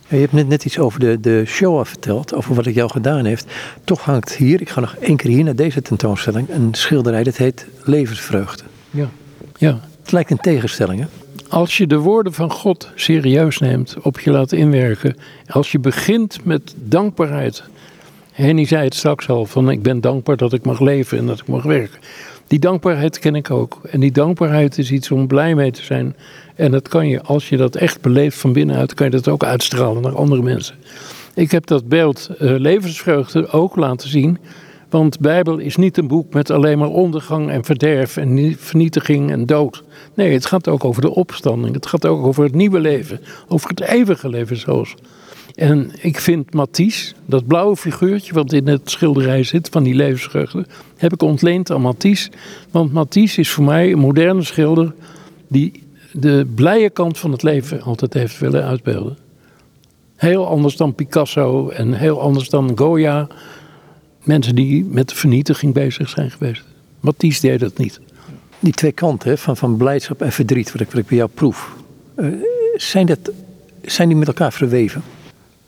je 0.08 0.16
hebt 0.16 0.32
net, 0.32 0.48
net 0.48 0.64
iets 0.64 0.78
over 0.78 1.00
de, 1.00 1.20
de 1.20 1.42
show 1.46 1.86
verteld, 1.86 2.34
over 2.34 2.54
wat 2.54 2.66
ik 2.66 2.74
jou 2.74 2.90
gedaan 2.90 3.24
heeft. 3.24 3.46
Toch 3.84 4.00
hangt 4.04 4.34
hier, 4.34 4.60
ik 4.60 4.68
ga 4.68 4.80
nog 4.80 4.96
één 5.00 5.16
keer 5.16 5.30
hier 5.30 5.44
naar 5.44 5.56
deze 5.56 5.82
tentoonstelling, 5.82 6.48
een 6.48 6.74
schilderij 6.74 7.22
dat 7.22 7.36
heet 7.36 7.66
Levensvreugde. 7.84 8.62
Ja. 8.90 9.08
ja. 9.56 9.80
Het 10.02 10.12
lijkt 10.12 10.30
een 10.30 10.40
tegenstelling, 10.40 11.00
hè? 11.00 11.06
als 11.48 11.76
je 11.76 11.86
de 11.86 11.98
woorden 11.98 12.32
van 12.32 12.50
God 12.50 12.90
serieus 12.94 13.58
neemt, 13.58 13.96
op 14.02 14.20
je 14.20 14.30
laat 14.30 14.52
inwerken, 14.52 15.16
als 15.46 15.72
je 15.72 15.78
begint 15.78 16.44
met 16.44 16.74
dankbaarheid. 16.76 17.62
Henny 18.32 18.64
zei 18.64 18.84
het 18.84 18.94
straks 18.94 19.28
al, 19.28 19.46
van 19.46 19.70
ik 19.70 19.82
ben 19.82 20.00
dankbaar 20.00 20.36
dat 20.36 20.52
ik 20.52 20.64
mag 20.64 20.80
leven 20.80 21.18
en 21.18 21.26
dat 21.26 21.40
ik 21.40 21.46
mag 21.46 21.62
werken. 21.62 21.98
Die 22.46 22.58
dankbaarheid 22.58 23.18
ken 23.18 23.34
ik 23.34 23.50
ook. 23.50 23.80
En 23.90 24.00
die 24.00 24.12
dankbaarheid 24.12 24.78
is 24.78 24.90
iets 24.90 25.10
om 25.10 25.26
blij 25.26 25.54
mee 25.54 25.70
te 25.70 25.82
zijn. 25.82 26.16
En 26.54 26.70
dat 26.70 26.88
kan 26.88 27.08
je, 27.08 27.22
als 27.22 27.48
je 27.48 27.56
dat 27.56 27.76
echt 27.76 28.00
beleeft 28.00 28.38
van 28.38 28.52
binnenuit, 28.52 28.94
kan 28.94 29.06
je 29.06 29.12
dat 29.12 29.28
ook 29.28 29.44
uitstralen 29.44 30.02
naar 30.02 30.14
andere 30.14 30.42
mensen. 30.42 30.74
Ik 31.34 31.50
heb 31.50 31.66
dat 31.66 31.88
beeld 31.88 32.30
uh, 32.40 32.58
levensvreugde 32.58 33.48
ook 33.48 33.76
laten 33.76 34.08
zien. 34.08 34.38
Want 34.88 35.20
Bijbel 35.20 35.58
is 35.58 35.76
niet 35.76 35.96
een 35.96 36.08
boek 36.08 36.32
met 36.32 36.50
alleen 36.50 36.78
maar 36.78 36.88
ondergang 36.88 37.50
en 37.50 37.64
verderf 37.64 38.16
en 38.16 38.56
vernietiging 38.58 39.30
en 39.30 39.46
dood. 39.46 39.82
Nee, 40.14 40.32
het 40.32 40.46
gaat 40.46 40.68
ook 40.68 40.84
over 40.84 41.02
de 41.02 41.14
opstanding. 41.14 41.74
Het 41.74 41.86
gaat 41.86 42.06
ook 42.06 42.26
over 42.26 42.44
het 42.44 42.54
nieuwe 42.54 42.80
leven. 42.80 43.20
Over 43.48 43.68
het 43.68 43.80
eeuwige 43.80 44.28
leven 44.28 44.56
zelfs. 44.56 44.94
En 45.56 45.90
ik 46.00 46.20
vind 46.20 46.54
Matisse, 46.54 47.14
dat 47.26 47.46
blauwe 47.46 47.76
figuurtje 47.76 48.32
wat 48.32 48.52
in 48.52 48.68
het 48.68 48.90
schilderij 48.90 49.42
zit 49.42 49.68
van 49.68 49.82
die 49.82 49.94
levensvreugde, 49.94 50.66
heb 50.96 51.12
ik 51.12 51.22
ontleend 51.22 51.70
aan 51.70 51.80
Matisse. 51.80 52.30
Want 52.70 52.92
Matisse 52.92 53.40
is 53.40 53.50
voor 53.50 53.64
mij 53.64 53.92
een 53.92 53.98
moderne 53.98 54.42
schilder 54.42 54.94
die 55.48 55.82
de 56.12 56.46
blije 56.54 56.90
kant 56.90 57.18
van 57.18 57.32
het 57.32 57.42
leven 57.42 57.82
altijd 57.82 58.14
heeft 58.14 58.38
willen 58.38 58.64
uitbeelden. 58.64 59.16
Heel 60.16 60.46
anders 60.46 60.76
dan 60.76 60.94
Picasso 60.94 61.68
en 61.68 61.92
heel 61.92 62.20
anders 62.20 62.48
dan 62.48 62.72
Goya. 62.78 63.26
Mensen 64.22 64.54
die 64.54 64.84
met 64.84 65.08
de 65.08 65.14
vernietiging 65.14 65.74
bezig 65.74 66.08
zijn 66.08 66.30
geweest. 66.30 66.64
Matisse 67.00 67.40
deed 67.40 67.60
dat 67.60 67.78
niet. 67.78 68.00
Die 68.58 68.72
twee 68.72 68.92
kanten 68.92 69.38
van, 69.38 69.56
van 69.56 69.76
blijdschap 69.76 70.22
en 70.22 70.32
verdriet, 70.32 70.72
wat 70.72 70.80
ik, 70.80 70.90
wat 70.90 71.06
bij 71.06 71.16
jou 71.16 71.30
proef, 71.34 71.76
uh, 72.16 72.34
zijn, 72.74 73.06
dat, 73.06 73.18
zijn 73.82 74.08
die 74.08 74.16
met 74.16 74.28
elkaar 74.28 74.52
verweven? 74.52 75.02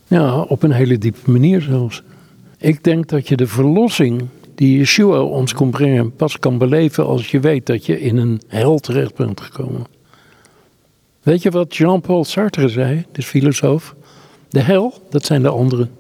Ja, 0.09 0.41
op 0.41 0.63
een 0.63 0.73
hele 0.73 0.99
diepe 0.99 1.31
manier 1.31 1.61
zelfs. 1.61 2.03
Ik 2.59 2.85
denk 2.85 3.09
dat 3.09 3.29
je 3.29 3.37
de 3.37 3.47
verlossing 3.47 4.27
die 4.55 4.79
Yeshua 4.79 5.21
ons 5.21 5.55
kon 5.55 5.71
brengen 5.71 6.13
pas 6.13 6.39
kan 6.39 6.59
beleven 6.59 7.07
als 7.07 7.31
je 7.31 7.41
weet 7.41 7.67
dat 7.67 7.87
je 7.87 8.01
in 8.01 8.17
een 8.17 8.41
hel 8.47 8.79
terecht 8.79 9.15
bent 9.15 9.41
gekomen. 9.41 9.87
Weet 11.23 11.43
je 11.43 11.51
wat 11.51 11.77
Jean-Paul 11.77 12.25
Sartre 12.25 12.69
zei, 12.69 13.05
de 13.13 13.23
filosoof? 13.23 13.95
De 14.49 14.61
hel, 14.61 14.95
dat 15.11 15.25
zijn 15.25 15.43
de 15.43 15.49
anderen. 15.49 15.91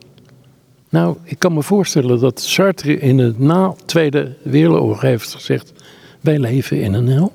Nou, 0.88 1.16
ik 1.24 1.38
kan 1.38 1.54
me 1.54 1.62
voorstellen 1.62 2.20
dat 2.20 2.40
Sartre 2.40 2.98
in 2.98 3.18
het 3.18 3.38
na 3.38 3.74
Tweede 3.84 4.36
Wereldoorlog 4.42 5.00
heeft 5.00 5.34
gezegd: 5.34 5.72
wij 6.20 6.38
leven 6.38 6.80
in 6.80 6.92
een 6.92 7.08
hel. 7.08 7.32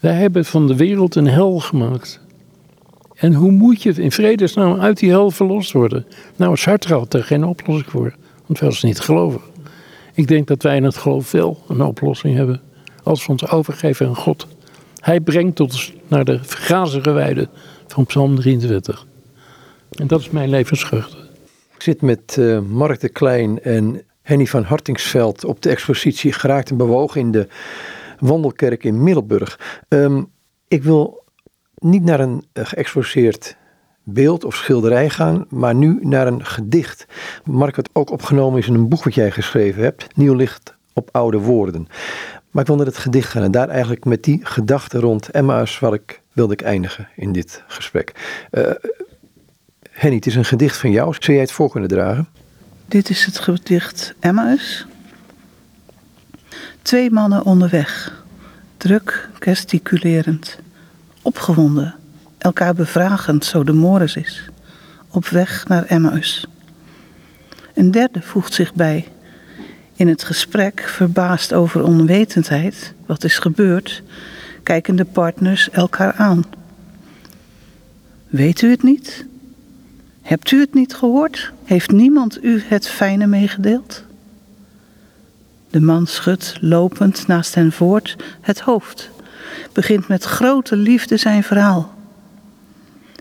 Wij 0.00 0.14
hebben 0.14 0.44
van 0.44 0.66
de 0.66 0.76
wereld 0.76 1.14
een 1.14 1.28
hel 1.28 1.58
gemaakt. 1.58 2.20
En 3.14 3.34
hoe 3.34 3.50
moet 3.50 3.82
je 3.82 3.92
in 3.92 4.12
vredesnaam 4.12 4.80
uit 4.80 4.98
die 4.98 5.10
hel 5.10 5.30
verlost 5.30 5.72
worden? 5.72 6.06
Nou, 6.36 6.56
Sartre 6.56 6.94
had 6.94 7.14
er 7.14 7.24
geen 7.24 7.44
oplossing 7.44 7.90
voor, 7.90 8.14
want 8.46 8.58
wij 8.58 8.68
was 8.68 8.82
niet 8.82 9.00
geloven. 9.00 9.40
Ik 10.14 10.28
denk 10.28 10.46
dat 10.46 10.62
wij 10.62 10.76
in 10.76 10.84
het 10.84 10.96
geloof 10.96 11.30
wel 11.30 11.64
een 11.68 11.82
oplossing 11.82 12.36
hebben. 12.36 12.60
Als 13.02 13.26
we 13.26 13.32
ons 13.32 13.48
overgeven 13.48 14.06
aan 14.06 14.16
God. 14.16 14.46
Hij 14.98 15.20
brengt 15.20 15.60
ons 15.60 15.92
naar 16.08 16.24
de 16.24 16.38
grazige 16.38 17.10
weide 17.10 17.48
van 17.86 18.06
Psalm 18.06 18.34
23. 18.34 19.06
En 19.90 20.06
dat 20.06 20.20
is 20.20 20.30
mijn 20.30 20.48
levensvrucht. 20.48 21.16
Ik 21.74 21.82
zit 21.82 22.00
met 22.00 22.36
uh, 22.38 22.58
Mark 22.60 23.00
de 23.00 23.08
Klein 23.08 23.62
en 23.62 24.02
Henny 24.22 24.46
van 24.46 24.62
Hartingsveld 24.62 25.44
op 25.44 25.62
de 25.62 25.70
expositie 25.70 26.32
Geraakt 26.32 26.70
en 26.70 26.76
Bewogen 26.76 27.20
in 27.20 27.30
de 27.30 27.48
Wandelkerk 28.18 28.84
in 28.84 29.02
Middelburg. 29.02 29.82
Um, 29.88 30.30
ik 30.68 30.82
wil 30.82 31.23
niet 31.84 32.04
naar 32.04 32.20
een 32.20 32.44
uh, 32.52 32.66
geëxposeerd 32.66 33.56
beeld 34.02 34.44
of 34.44 34.54
schilderij 34.54 35.10
gaan, 35.10 35.44
maar 35.48 35.74
nu 35.74 35.98
naar 36.02 36.26
een 36.26 36.44
gedicht. 36.44 37.06
Mark, 37.44 37.76
wat 37.76 37.90
ook 37.92 38.10
opgenomen 38.10 38.58
is 38.58 38.66
in 38.66 38.74
een 38.74 38.88
boek 38.88 39.04
wat 39.04 39.14
jij 39.14 39.30
geschreven 39.30 39.82
hebt, 39.82 40.16
Nieuw 40.16 40.34
licht 40.34 40.74
op 40.92 41.08
oude 41.12 41.38
woorden. 41.38 41.88
Maar 42.50 42.62
ik 42.62 42.68
wil 42.68 42.76
naar 42.76 42.86
het 42.86 42.98
gedicht 42.98 43.30
gaan 43.30 43.42
en 43.42 43.50
daar 43.50 43.68
eigenlijk 43.68 44.04
met 44.04 44.22
die 44.22 44.40
gedachte 44.42 44.98
rond 44.98 45.28
Emma's 45.28 45.78
waar 45.78 45.92
ik 45.92 46.20
wilde 46.32 46.52
ik 46.52 46.62
eindigen 46.62 47.08
in 47.16 47.32
dit 47.32 47.62
gesprek. 47.66 48.12
Uh, 48.50 48.70
Henny, 49.90 50.16
het 50.16 50.26
is 50.26 50.34
een 50.34 50.44
gedicht 50.44 50.76
van 50.76 50.90
jou. 50.90 51.14
Zou 51.18 51.32
jij 51.32 51.40
het 51.40 51.52
voor 51.52 51.70
kunnen 51.70 51.88
dragen? 51.88 52.28
Dit 52.86 53.10
is 53.10 53.24
het 53.24 53.38
gedicht 53.38 54.14
Emmaus. 54.20 54.86
Twee 56.82 57.10
mannen 57.10 57.44
onderweg, 57.44 58.22
druk 58.76 59.28
gesticulerend, 59.38 60.58
opgewonden, 61.24 61.94
elkaar 62.38 62.74
bevragend 62.74 63.44
zo 63.44 63.64
de 63.64 63.72
mores 63.72 64.16
is, 64.16 64.48
op 65.10 65.28
weg 65.28 65.68
naar 65.68 65.84
Emmaus. 65.84 66.46
Een 67.74 67.90
derde 67.90 68.22
voegt 68.22 68.54
zich 68.54 68.74
bij, 68.74 69.08
in 69.96 70.08
het 70.08 70.24
gesprek 70.24 70.80
verbaasd 70.80 71.52
over 71.52 71.82
onwetendheid, 71.82 72.94
wat 73.06 73.24
is 73.24 73.38
gebeurd, 73.38 74.02
kijken 74.62 74.96
de 74.96 75.04
partners 75.04 75.70
elkaar 75.70 76.12
aan. 76.12 76.44
Weet 78.26 78.62
u 78.62 78.70
het 78.70 78.82
niet? 78.82 79.26
Hebt 80.22 80.50
u 80.50 80.60
het 80.60 80.74
niet 80.74 80.94
gehoord? 80.94 81.52
Heeft 81.64 81.90
niemand 81.90 82.44
u 82.44 82.62
het 82.66 82.88
fijne 82.88 83.26
meegedeeld? 83.26 84.04
De 85.70 85.80
man 85.80 86.06
schudt 86.06 86.56
lopend 86.60 87.26
naast 87.26 87.54
hen 87.54 87.72
voort 87.72 88.16
het 88.40 88.60
hoofd, 88.60 89.10
begint 89.72 90.08
met 90.08 90.24
grote 90.24 90.76
liefde 90.76 91.16
zijn 91.16 91.42
verhaal. 91.42 91.94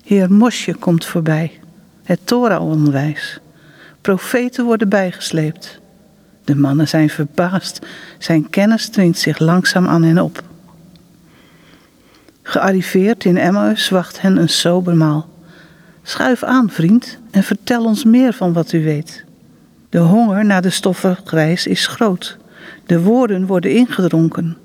Heer 0.03 0.31
Mosje 0.31 0.73
komt 0.73 1.05
voorbij, 1.05 1.59
het 2.03 2.19
Torah-onderwijs. 2.23 3.39
Profeten 4.01 4.65
worden 4.65 4.89
bijgesleept. 4.89 5.79
De 6.43 6.55
mannen 6.55 6.87
zijn 6.87 7.09
verbaasd, 7.09 7.85
zijn 8.17 8.49
kennis 8.49 8.89
dringt 8.89 9.19
zich 9.19 9.39
langzaam 9.39 9.87
aan 9.87 10.03
hen 10.03 10.19
op. 10.19 10.43
Gearriveerd 12.41 13.25
in 13.25 13.37
Emmaus 13.37 13.89
wacht 13.89 14.21
hen 14.21 14.37
een 14.37 14.49
sober 14.49 14.95
maal. 14.95 15.29
Schuif 16.03 16.43
aan, 16.43 16.69
vriend, 16.69 17.17
en 17.31 17.43
vertel 17.43 17.85
ons 17.85 18.03
meer 18.03 18.33
van 18.33 18.53
wat 18.53 18.71
u 18.71 18.83
weet. 18.83 19.25
De 19.89 19.99
honger 19.99 20.45
naar 20.45 20.61
de 20.61 20.69
stoffengrijs 20.69 21.67
is 21.67 21.87
groot. 21.87 22.37
De 22.85 23.01
woorden 23.01 23.45
worden 23.45 23.71
ingedronken. 23.71 24.57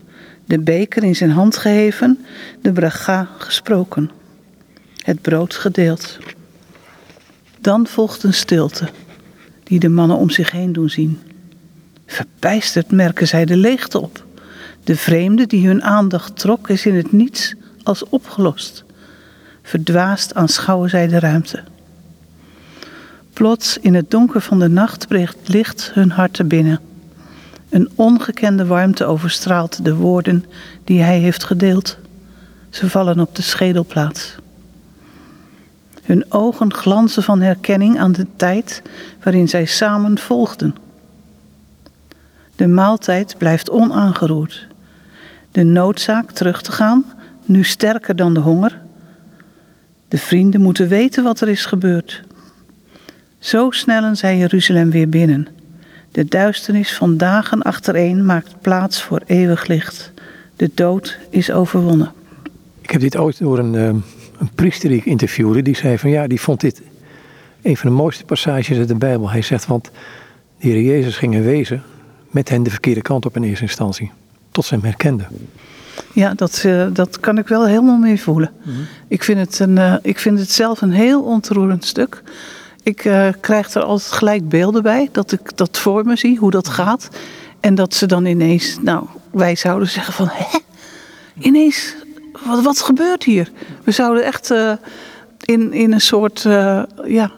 De 0.49 0.59
beker 0.59 1.05
in 1.05 1.17
zijn 1.17 1.31
hand 1.31 1.57
geheven, 1.57 2.19
de 2.61 2.73
braga 2.73 3.29
gesproken. 3.39 4.11
Het 4.97 5.23
brood 5.23 5.55
gedeeld. 5.55 6.19
Dan 7.61 7.87
volgt 7.87 8.23
een 8.23 8.35
stilte, 8.35 8.89
die 9.63 9.79
de 9.79 9.89
mannen 9.89 10.17
om 10.17 10.31
zich 10.31 10.51
heen 10.51 10.73
doen 10.73 10.91
zien. 10.91 11.21
Verbijsterd 12.07 12.91
merken 12.91 13.29
zij 13.29 13.45
de 13.45 13.57
leegte 13.57 14.01
op. 14.01 14.25
De 14.85 14.97
vreemde 14.97 15.47
die 15.47 15.67
hun 15.67 15.83
aandacht 15.83 16.39
trok, 16.39 16.69
is 16.69 16.87
in 16.87 16.95
het 16.95 17.13
niets 17.13 17.55
als 17.83 18.05
opgelost. 18.09 18.85
Verdwaasd 19.63 20.35
aanschouwen 20.35 20.91
zij 20.91 21.07
de 21.09 21.19
ruimte. 21.19 21.63
Plots 23.33 23.79
in 23.79 23.95
het 23.95 24.11
donker 24.11 24.41
van 24.41 24.59
de 24.59 24.69
nacht 24.69 25.09
breekt 25.09 25.49
licht 25.49 25.91
hun 25.95 26.11
harten 26.11 26.49
binnen. 26.49 26.88
Een 27.69 27.89
ongekende 27.95 28.67
warmte 28.67 29.05
overstraalt 29.05 29.85
de 29.85 29.95
woorden 29.95 30.45
die 30.85 31.03
hij 31.03 31.19
heeft 31.19 31.45
gedeeld. 31.45 31.97
Ze 32.71 32.91
vallen 32.91 33.21
op 33.21 33.35
de 33.35 33.43
schedelplaats. 33.43 34.35
Hun 36.03 36.25
ogen 36.29 36.75
glanzen 36.75 37.23
van 37.23 37.41
herkenning 37.41 37.99
aan 37.99 38.13
de 38.13 38.27
tijd 38.37 38.83
waarin 39.23 39.49
zij 39.49 39.65
samen 39.65 40.19
volgden. 40.19 40.75
De 42.57 42.67
maaltijd 42.67 43.35
blijft 43.39 43.71
onaangeroerd. 43.71 44.67
De 45.51 45.63
noodzaak 45.63 46.31
terug 46.31 46.63
te 46.63 46.73
gaan, 46.73 47.05
nu 47.45 47.65
sterker 47.65 48.17
dan 48.17 48.35
de 48.35 48.41
honger, 48.41 48.81
de 50.09 50.19
vrienden 50.19 50.61
moeten 50.61 50.89
weten 50.89 51.25
wat 51.25 51.41
er 51.41 51.49
is 51.49 51.67
gebeurd. 51.67 52.23
Zo 53.39 53.71
snellen 53.71 54.17
zij 54.17 54.39
Jeruzalem 54.39 54.91
weer 54.91 55.09
binnen. 55.09 55.58
De 56.11 56.25
duisternis 56.25 56.95
van 56.95 57.17
dagen 57.17 57.63
achtereen 57.63 58.27
maakt 58.27 58.55
plaats 58.61 59.03
voor 59.03 59.23
eeuwig 59.27 59.67
licht. 59.67 60.13
De 60.57 60.71
dood 60.75 61.19
is 61.31 61.51
overwonnen. 61.51 62.13
Ik 62.81 62.91
heb 62.91 63.01
dit 63.01 63.17
ooit 63.17 63.39
door 63.39 63.59
een, 63.59 63.75
eh, 63.75 63.85
een 64.39 64.51
priester 64.55 64.89
die 64.89 64.99
ik 64.99 65.05
interviewde. 65.05 65.63
Die 65.63 65.77
zei 65.77 65.99
van 65.99 66.11
ja, 66.11 66.27
die 66.27 66.41
vond 66.41 66.61
dit 66.61 66.83
een 67.63 67.77
van 67.77 67.91
de 67.91 67.97
mooiste 67.97 68.25
passages 68.25 68.79
uit 68.79 68.89
de 68.89 68.95
Bijbel. 68.95 69.31
Hij 69.31 69.43
zegt, 69.43 69.67
want 69.67 69.85
de 69.85 69.91
Heer 70.69 70.83
Jezus 70.83 71.17
ging 71.17 71.35
in 71.35 71.43
wezen 71.43 71.83
met 72.31 72.49
hen 72.49 72.63
de 72.63 72.71
verkeerde 72.71 73.03
kant 73.03 73.27
op 73.27 73.37
in 73.37 73.43
eerste 73.43 73.65
instantie. 73.65 74.11
Tot 74.51 74.65
ze 74.65 74.75
hem 74.75 74.85
herkenden. 74.85 75.27
Ja, 76.13 76.35
dat, 76.35 76.63
uh, 76.67 76.87
dat 76.93 77.21
kan 77.21 77.39
ik 77.39 77.49
wel 77.49 77.67
helemaal 77.67 77.97
mee 77.97 78.21
voelen. 78.21 78.51
Mhm. 78.63 78.77
ik, 79.09 79.23
vind 79.23 79.39
het 79.39 79.59
een, 79.59 79.77
uh, 79.77 79.95
ik 80.03 80.19
vind 80.19 80.39
het 80.39 80.51
zelf 80.51 80.81
een 80.81 80.93
heel 80.93 81.23
ontroerend 81.23 81.85
stuk. 81.85 82.23
Ik 82.89 83.05
uh, 83.05 83.29
krijg 83.41 83.75
er 83.75 83.83
altijd 83.83 84.13
gelijk 84.13 84.49
beelden 84.49 84.83
bij, 84.83 85.09
dat 85.13 85.33
ik 85.33 85.57
dat 85.57 85.79
voor 85.79 86.05
me 86.05 86.17
zie, 86.17 86.39
hoe 86.39 86.51
dat 86.51 86.67
mhm. 86.67 86.75
gaat. 86.75 87.09
En 87.61 87.75
dat 87.75 87.95
ze 87.95 88.07
dan 88.07 88.25
ineens, 88.25 88.79
nou, 88.81 89.07
wij 89.31 89.55
zouden 89.55 89.89
zeggen 89.89 90.13
van, 90.13 90.29
hè? 90.33 90.59
Ineens 91.39 91.95
wat, 92.47 92.63
wat 92.63 92.81
gebeurt 92.81 93.25
hier? 93.25 93.51
We 93.85 93.91
zouden 93.91 94.25
echt 94.25 94.51
uh, 94.51 94.73
in, 95.45 95.73
in 95.73 95.93
een 95.93 96.01
soort, 96.01 96.45
uh, 96.45 96.83
ja, 97.05 97.31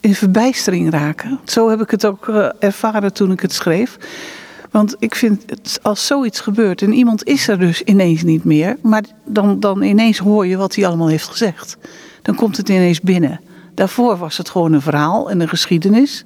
in 0.00 0.14
verbijstering 0.14 0.90
raken. 0.90 1.40
Zo 1.44 1.68
heb 1.68 1.80
ik 1.80 1.90
het 1.90 2.06
ook 2.06 2.28
ervaren 2.58 3.12
toen 3.12 3.32
ik 3.32 3.40
het 3.40 3.52
schreef. 3.52 3.98
Want 4.70 4.96
ik 4.98 5.14
vind, 5.14 5.42
het, 5.46 5.78
als 5.82 6.06
zoiets 6.06 6.40
gebeurt 6.40 6.82
en 6.82 6.92
iemand 6.92 7.24
is 7.24 7.48
er 7.48 7.58
dus 7.58 7.82
ineens 7.82 8.22
niet 8.22 8.44
meer, 8.44 8.76
maar 8.82 9.02
dan, 9.24 9.60
dan 9.60 9.82
ineens 9.82 10.18
hoor 10.18 10.46
je 10.46 10.56
wat 10.56 10.74
hij 10.74 10.86
allemaal 10.86 11.08
heeft 11.08 11.28
gezegd. 11.28 11.76
Dan 12.22 12.34
komt 12.34 12.56
het 12.56 12.68
ineens 12.68 13.00
binnen. 13.00 13.40
Daarvoor 13.74 14.16
was 14.16 14.36
het 14.36 14.50
gewoon 14.50 14.72
een 14.72 14.82
verhaal 14.82 15.30
en 15.30 15.40
een 15.40 15.48
geschiedenis 15.48 16.24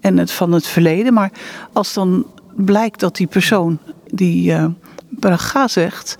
en 0.00 0.16
het 0.16 0.30
van 0.30 0.52
het 0.52 0.66
verleden. 0.66 1.12
Maar 1.14 1.30
als 1.72 1.94
dan 1.94 2.26
blijkt 2.56 3.00
dat 3.00 3.16
die 3.16 3.26
persoon 3.26 3.78
die 4.10 4.50
uh, 4.50 4.64
braga 5.08 5.68
zegt 5.68 6.16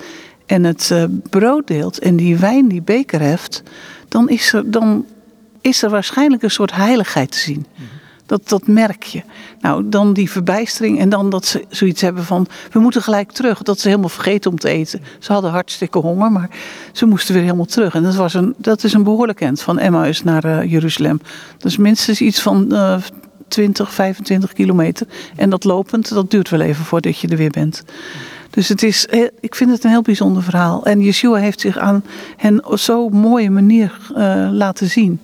en 0.46 0.64
het 0.64 0.90
uh, 0.92 1.04
brood 1.30 1.66
deelt 1.66 1.98
en 1.98 2.16
die 2.16 2.36
wijn 2.36 2.68
die 2.68 2.82
beker 2.82 3.20
heft, 3.20 3.62
dan 4.08 4.28
is 4.28 4.52
er, 4.52 4.70
dan 4.70 5.06
is 5.60 5.82
er 5.82 5.90
waarschijnlijk 5.90 6.42
een 6.42 6.50
soort 6.50 6.74
heiligheid 6.74 7.30
te 7.30 7.38
zien. 7.38 7.66
Dat, 8.28 8.48
dat 8.48 8.66
merk 8.66 9.02
je. 9.02 9.22
Nou, 9.60 9.88
dan 9.88 10.12
die 10.12 10.30
verbijstering 10.30 10.98
en 10.98 11.08
dan 11.08 11.30
dat 11.30 11.46
ze 11.46 11.64
zoiets 11.68 12.00
hebben 12.00 12.24
van... 12.24 12.46
we 12.70 12.78
moeten 12.78 13.02
gelijk 13.02 13.32
terug. 13.32 13.62
Dat 13.62 13.80
ze 13.80 13.88
helemaal 13.88 14.08
vergeten 14.08 14.50
om 14.50 14.58
te 14.58 14.68
eten. 14.68 15.00
Ze 15.18 15.32
hadden 15.32 15.50
hartstikke 15.50 15.98
honger, 15.98 16.32
maar 16.32 16.50
ze 16.92 17.06
moesten 17.06 17.34
weer 17.34 17.42
helemaal 17.42 17.64
terug. 17.64 17.94
En 17.94 18.02
dat, 18.02 18.14
was 18.14 18.34
een, 18.34 18.54
dat 18.56 18.84
is 18.84 18.92
een 18.92 19.02
behoorlijk 19.02 19.40
end 19.40 19.62
van 19.62 19.78
Emmaus 19.78 20.22
naar 20.22 20.44
uh, 20.44 20.70
Jeruzalem. 20.70 21.20
Dat 21.58 21.70
is 21.70 21.76
minstens 21.76 22.20
iets 22.20 22.40
van 22.40 22.66
uh, 22.72 22.96
20, 23.48 23.92
25 23.94 24.52
kilometer. 24.52 25.06
En 25.36 25.50
dat 25.50 25.64
lopend, 25.64 26.08
dat 26.08 26.30
duurt 26.30 26.48
wel 26.48 26.60
even 26.60 26.84
voordat 26.84 27.18
je 27.18 27.28
er 27.28 27.36
weer 27.36 27.50
bent. 27.50 27.84
Dus 28.50 28.68
het 28.68 28.82
is, 28.82 29.06
ik 29.40 29.54
vind 29.54 29.70
het 29.70 29.84
een 29.84 29.90
heel 29.90 30.02
bijzonder 30.02 30.42
verhaal. 30.42 30.84
En 30.84 31.00
Yeshua 31.00 31.36
heeft 31.36 31.60
zich 31.60 31.78
aan 31.78 32.04
hen 32.36 32.66
op 32.66 32.78
zo'n 32.78 33.12
mooie 33.12 33.50
manier 33.50 33.98
uh, 34.16 34.48
laten 34.52 34.88
zien. 34.88 35.20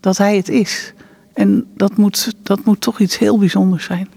Dat 0.00 0.18
hij 0.18 0.36
het 0.36 0.48
is. 0.48 0.92
En 1.32 1.66
dat 1.76 1.96
moet, 1.96 2.32
dat 2.42 2.64
moet 2.64 2.80
toch 2.80 3.00
iets 3.00 3.18
heel 3.18 3.38
bijzonders 3.38 3.84
zijn. 3.84 4.08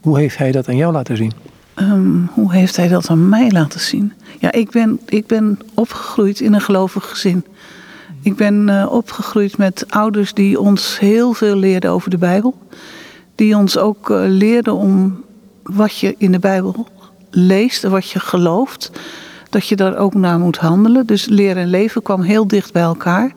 Hoe 0.00 0.18
heeft 0.18 0.38
hij 0.38 0.52
dat 0.52 0.68
aan 0.68 0.76
jou 0.76 0.92
laten 0.92 1.16
zien? 1.16 1.32
Um, 1.76 2.30
hoe 2.32 2.52
heeft 2.52 2.76
hij 2.76 2.88
dat 2.88 3.08
aan 3.08 3.28
mij 3.28 3.50
laten 3.50 3.80
zien? 3.80 4.12
Ja, 4.38 4.52
ik 4.52 4.70
ben, 4.70 5.00
ik 5.06 5.26
ben 5.26 5.58
opgegroeid 5.74 6.40
in 6.40 6.52
een 6.52 6.60
gelovig 6.60 7.08
gezin. 7.08 7.44
Ik 8.22 8.36
ben 8.36 8.68
uh, 8.68 8.86
opgegroeid 8.90 9.56
met 9.56 9.84
ouders 9.88 10.34
die 10.34 10.60
ons 10.60 10.98
heel 10.98 11.32
veel 11.32 11.56
leerden 11.56 11.90
over 11.90 12.10
de 12.10 12.18
Bijbel. 12.18 12.58
Die 13.34 13.56
ons 13.56 13.78
ook 13.78 14.10
uh, 14.10 14.24
leerden 14.26 14.74
om 14.74 15.22
wat 15.62 15.98
je 15.98 16.14
in 16.18 16.32
de 16.32 16.38
Bijbel 16.38 16.86
leest 17.30 17.84
en 17.84 17.90
wat 17.90 18.10
je 18.10 18.20
gelooft, 18.20 18.90
dat 19.50 19.68
je 19.68 19.76
daar 19.76 19.96
ook 19.96 20.14
naar 20.14 20.38
moet 20.38 20.56
handelen. 20.56 21.06
Dus 21.06 21.26
leren 21.26 21.62
en 21.62 21.68
leven 21.68 22.02
kwam 22.02 22.20
heel 22.20 22.46
dicht 22.46 22.72
bij 22.72 22.82
elkaar. 22.82 23.32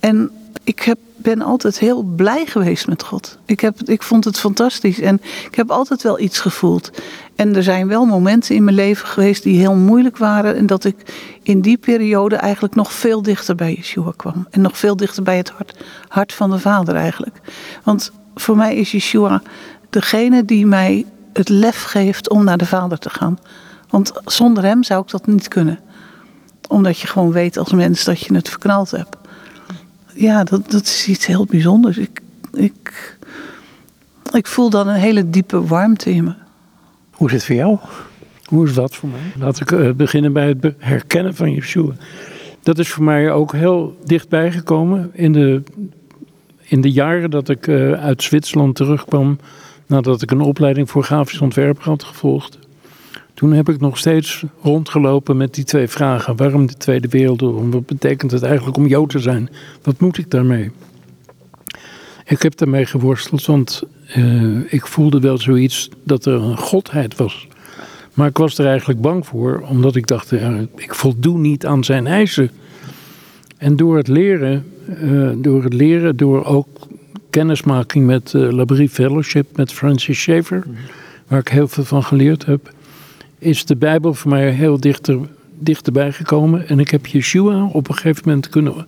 En 0.00 0.30
ik 0.64 0.80
heb, 0.80 0.98
ben 1.22 1.42
altijd 1.42 1.78
heel 1.78 2.02
blij 2.02 2.46
geweest 2.46 2.86
met 2.86 3.02
God. 3.02 3.38
Ik, 3.44 3.60
heb, 3.60 3.82
ik 3.82 4.02
vond 4.02 4.24
het 4.24 4.38
fantastisch 4.38 5.00
en 5.00 5.20
ik 5.46 5.54
heb 5.54 5.70
altijd 5.70 6.02
wel 6.02 6.20
iets 6.20 6.40
gevoeld. 6.40 6.90
En 7.36 7.56
er 7.56 7.62
zijn 7.62 7.88
wel 7.88 8.04
momenten 8.04 8.54
in 8.54 8.64
mijn 8.64 8.76
leven 8.76 9.08
geweest 9.08 9.42
die 9.42 9.58
heel 9.58 9.74
moeilijk 9.74 10.16
waren. 10.16 10.56
En 10.56 10.66
dat 10.66 10.84
ik 10.84 10.96
in 11.42 11.60
die 11.60 11.78
periode 11.78 12.36
eigenlijk 12.36 12.74
nog 12.74 12.92
veel 12.92 13.22
dichter 13.22 13.54
bij 13.54 13.74
Yeshua 13.74 14.12
kwam. 14.16 14.46
En 14.50 14.60
nog 14.60 14.78
veel 14.78 14.96
dichter 14.96 15.22
bij 15.22 15.36
het 15.36 15.50
hart, 15.50 15.76
hart 16.08 16.32
van 16.32 16.50
de 16.50 16.58
Vader 16.58 16.94
eigenlijk. 16.94 17.40
Want 17.84 18.12
voor 18.34 18.56
mij 18.56 18.76
is 18.76 18.90
Yeshua 18.90 19.42
degene 19.90 20.44
die 20.44 20.66
mij 20.66 21.06
het 21.32 21.48
lef 21.48 21.82
geeft 21.82 22.30
om 22.30 22.44
naar 22.44 22.58
de 22.58 22.66
Vader 22.66 22.98
te 22.98 23.10
gaan. 23.10 23.38
Want 23.88 24.12
zonder 24.24 24.64
hem 24.64 24.82
zou 24.82 25.02
ik 25.02 25.10
dat 25.10 25.26
niet 25.26 25.48
kunnen. 25.48 25.78
Omdat 26.68 26.98
je 26.98 27.06
gewoon 27.06 27.32
weet 27.32 27.58
als 27.58 27.72
mens 27.72 28.04
dat 28.04 28.20
je 28.20 28.34
het 28.34 28.48
verknald 28.48 28.90
hebt. 28.90 29.16
Ja, 30.20 30.44
dat, 30.44 30.70
dat 30.70 30.82
is 30.82 31.08
iets 31.08 31.26
heel 31.26 31.44
bijzonders. 31.44 31.98
Ik, 31.98 32.20
ik, 32.52 33.16
ik 34.32 34.46
voel 34.46 34.70
dan 34.70 34.88
een 34.88 34.94
hele 34.94 35.30
diepe 35.30 35.66
warmte 35.66 36.10
in 36.10 36.24
me. 36.24 36.32
Hoe 37.10 37.28
is 37.28 37.32
het 37.32 37.44
voor 37.44 37.54
jou? 37.54 37.78
Hoe 38.44 38.66
is 38.66 38.74
dat 38.74 38.94
voor 38.94 39.08
mij? 39.08 39.32
Laat 39.38 39.60
ik 39.60 39.70
uh, 39.70 39.92
beginnen 39.92 40.32
bij 40.32 40.48
het 40.48 40.74
herkennen 40.78 41.34
van 41.34 41.52
Yeshua. 41.52 41.92
Dat 42.62 42.78
is 42.78 42.88
voor 42.88 43.04
mij 43.04 43.32
ook 43.32 43.52
heel 43.52 43.96
dichtbij 44.04 44.52
gekomen 44.52 45.10
in 45.12 45.32
de, 45.32 45.62
in 46.60 46.80
de 46.80 46.90
jaren 46.92 47.30
dat 47.30 47.48
ik 47.48 47.66
uh, 47.66 47.92
uit 47.92 48.22
Zwitserland 48.22 48.76
terugkwam 48.76 49.38
nadat 49.86 50.22
ik 50.22 50.30
een 50.30 50.40
opleiding 50.40 50.90
voor 50.90 51.04
grafisch 51.04 51.40
ontwerper 51.40 51.84
had 51.84 52.04
gevolgd. 52.04 52.58
Toen 53.40 53.52
heb 53.52 53.68
ik 53.68 53.80
nog 53.80 53.98
steeds 53.98 54.44
rondgelopen 54.62 55.36
met 55.36 55.54
die 55.54 55.64
twee 55.64 55.88
vragen. 55.88 56.36
Waarom 56.36 56.66
de 56.66 56.74
Tweede 56.74 57.08
Wereldoorlog? 57.08 57.70
Wat 57.70 57.86
betekent 57.86 58.30
het 58.30 58.42
eigenlijk 58.42 58.76
om 58.76 58.86
Jood 58.86 59.10
te 59.10 59.18
zijn? 59.18 59.48
Wat 59.82 60.00
moet 60.00 60.18
ik 60.18 60.30
daarmee? 60.30 60.70
Ik 62.24 62.42
heb 62.42 62.56
daarmee 62.56 62.86
geworsteld, 62.86 63.46
want 63.46 63.82
uh, 64.16 64.72
ik 64.72 64.86
voelde 64.86 65.20
wel 65.20 65.38
zoiets 65.38 65.88
dat 66.04 66.24
er 66.24 66.32
een 66.32 66.56
godheid 66.56 67.16
was. 67.16 67.48
Maar 68.14 68.28
ik 68.28 68.38
was 68.38 68.58
er 68.58 68.66
eigenlijk 68.66 69.00
bang 69.00 69.26
voor, 69.26 69.62
omdat 69.68 69.96
ik 69.96 70.06
dacht, 70.06 70.30
ja, 70.30 70.66
ik 70.76 70.94
voldoe 70.94 71.38
niet 71.38 71.66
aan 71.66 71.84
zijn 71.84 72.06
eisen. 72.06 72.50
En 73.56 73.76
door 73.76 73.96
het 73.96 74.08
leren, 74.08 74.64
uh, 75.02 75.30
door 75.36 75.62
het 75.62 75.74
leren, 75.74 76.16
door 76.16 76.44
ook 76.44 76.68
kennismaking 77.30 78.06
met 78.06 78.32
uh, 78.32 78.50
Labrie 78.50 78.88
Fellowship, 78.88 79.56
met 79.56 79.72
Francis 79.72 80.20
Schaeffer, 80.20 80.64
waar 81.26 81.40
ik 81.40 81.48
heel 81.48 81.68
veel 81.68 81.84
van 81.84 82.02
geleerd 82.02 82.46
heb, 82.46 82.72
is 83.40 83.64
de 83.64 83.76
Bijbel 83.76 84.14
voor 84.14 84.30
mij 84.30 84.50
heel 84.50 84.80
dichter, 84.80 85.18
dichterbij 85.58 86.12
gekomen. 86.12 86.68
En 86.68 86.78
ik 86.78 86.90
heb 86.90 87.06
Yeshua 87.06 87.64
op 87.64 87.88
een 87.88 87.94
gegeven 87.94 88.22
moment 88.26 88.48
kunnen, 88.48 88.86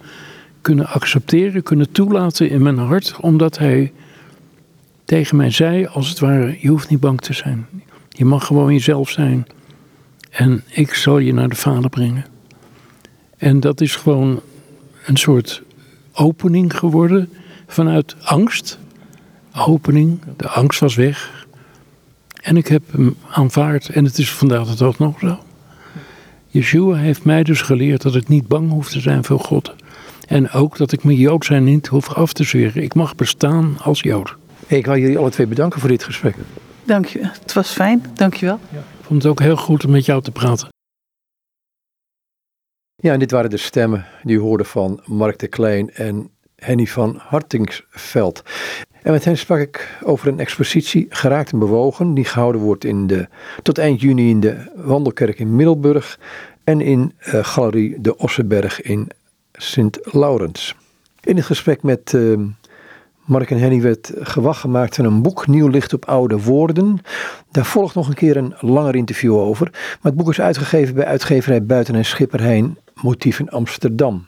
kunnen 0.60 0.86
accepteren, 0.86 1.62
kunnen 1.62 1.92
toelaten 1.92 2.50
in 2.50 2.62
mijn 2.62 2.78
hart, 2.78 3.16
omdat 3.20 3.58
hij 3.58 3.92
tegen 5.04 5.36
mij 5.36 5.50
zei, 5.50 5.86
als 5.86 6.08
het 6.08 6.18
ware, 6.18 6.56
je 6.60 6.68
hoeft 6.68 6.90
niet 6.90 7.00
bang 7.00 7.20
te 7.20 7.32
zijn. 7.32 7.66
Je 8.08 8.24
mag 8.24 8.46
gewoon 8.46 8.72
jezelf 8.72 9.10
zijn. 9.10 9.46
En 10.30 10.62
ik 10.68 10.94
zal 10.94 11.18
je 11.18 11.34
naar 11.34 11.48
de 11.48 11.54
Vader 11.54 11.90
brengen. 11.90 12.24
En 13.36 13.60
dat 13.60 13.80
is 13.80 13.96
gewoon 13.96 14.40
een 15.06 15.16
soort 15.16 15.62
opening 16.12 16.76
geworden 16.76 17.28
vanuit 17.66 18.16
angst. 18.22 18.78
Opening, 19.56 20.20
de 20.36 20.48
angst 20.48 20.80
was 20.80 20.94
weg. 20.94 21.41
En 22.42 22.56
ik 22.56 22.68
heb 22.68 22.82
hem 22.92 23.16
aanvaard 23.30 23.88
en 23.88 24.04
het 24.04 24.18
is 24.18 24.32
vandaag 24.32 24.68
de 24.68 24.76
dag 24.76 24.98
nog 24.98 25.18
zo. 25.18 25.38
Yeshua 26.46 26.96
heeft 26.96 27.24
mij 27.24 27.42
dus 27.42 27.60
geleerd 27.60 28.02
dat 28.02 28.14
ik 28.14 28.28
niet 28.28 28.48
bang 28.48 28.70
hoef 28.70 28.88
te 28.90 29.00
zijn 29.00 29.24
voor 29.24 29.40
God. 29.40 29.74
En 30.26 30.50
ook 30.50 30.76
dat 30.76 30.92
ik 30.92 31.04
mijn 31.04 31.16
Jood 31.16 31.44
zijn 31.44 31.64
niet 31.64 31.86
hoef 31.86 32.08
af 32.08 32.32
te 32.32 32.44
zweren. 32.44 32.82
Ik 32.82 32.94
mag 32.94 33.14
bestaan 33.14 33.76
als 33.78 34.00
Jood. 34.00 34.36
Ik 34.66 34.86
wil 34.86 34.96
jullie 34.96 35.18
alle 35.18 35.30
twee 35.30 35.46
bedanken 35.46 35.80
voor 35.80 35.88
dit 35.88 36.04
gesprek. 36.04 36.36
Dank 36.84 37.06
je. 37.06 37.18
Het 37.22 37.52
was 37.52 37.70
fijn. 37.70 38.04
Dank 38.14 38.34
je 38.34 38.46
wel. 38.46 38.58
Ja. 38.72 38.78
Ik 38.78 39.04
vond 39.04 39.22
het 39.22 39.32
ook 39.32 39.40
heel 39.40 39.56
goed 39.56 39.84
om 39.84 39.90
met 39.90 40.04
jou 40.04 40.22
te 40.22 40.30
praten. 40.30 40.68
Ja, 42.94 43.12
en 43.12 43.18
dit 43.18 43.30
waren 43.30 43.50
de 43.50 43.56
stemmen 43.56 44.06
die 44.22 44.36
u 44.36 44.40
hoorde 44.40 44.64
van 44.64 45.00
Mark 45.04 45.38
de 45.38 45.48
Klein 45.48 45.90
en 45.90 46.30
Henny 46.56 46.86
van 46.86 47.16
Hartingsveld. 47.18 48.42
En 49.02 49.12
met 49.12 49.24
hen 49.24 49.38
sprak 49.38 49.58
ik 49.58 49.98
over 50.04 50.28
een 50.28 50.40
expositie 50.40 51.06
Geraakt 51.08 51.52
en 51.52 51.58
Bewogen, 51.58 52.14
die 52.14 52.24
gehouden 52.24 52.60
wordt 52.60 52.84
in 52.84 53.06
de, 53.06 53.28
tot 53.62 53.78
eind 53.78 54.00
juni 54.00 54.30
in 54.30 54.40
de 54.40 54.56
Wandelkerk 54.74 55.38
in 55.38 55.56
Middelburg 55.56 56.18
en 56.64 56.80
in 56.80 57.12
uh, 57.26 57.44
Galerie 57.44 58.00
de 58.00 58.16
Ossenberg 58.16 58.82
in 58.82 59.08
Sint-Laurens. 59.52 60.74
In 61.20 61.36
het 61.36 61.44
gesprek 61.44 61.82
met 61.82 62.12
uh, 62.12 62.38
Mark 63.24 63.50
en 63.50 63.58
Henny 63.58 63.80
werd 63.80 64.12
gewacht 64.16 64.60
gemaakt 64.60 64.94
van 64.94 65.04
een 65.04 65.22
boek, 65.22 65.46
Nieuw 65.46 65.68
licht 65.68 65.92
op 65.92 66.04
oude 66.04 66.42
woorden. 66.42 66.98
Daar 67.50 67.66
volgt 67.66 67.94
nog 67.94 68.08
een 68.08 68.14
keer 68.14 68.36
een 68.36 68.54
langer 68.60 68.94
interview 68.94 69.34
over. 69.34 69.68
Maar 69.72 70.12
het 70.12 70.16
boek 70.16 70.28
is 70.28 70.40
uitgegeven 70.40 70.94
bij 70.94 71.04
uitgeverij 71.04 71.64
Buiten 71.64 71.94
en 71.94 72.04
Schipperheijn, 72.04 72.78
Motief 72.94 73.38
in 73.38 73.50
Amsterdam. 73.50 74.24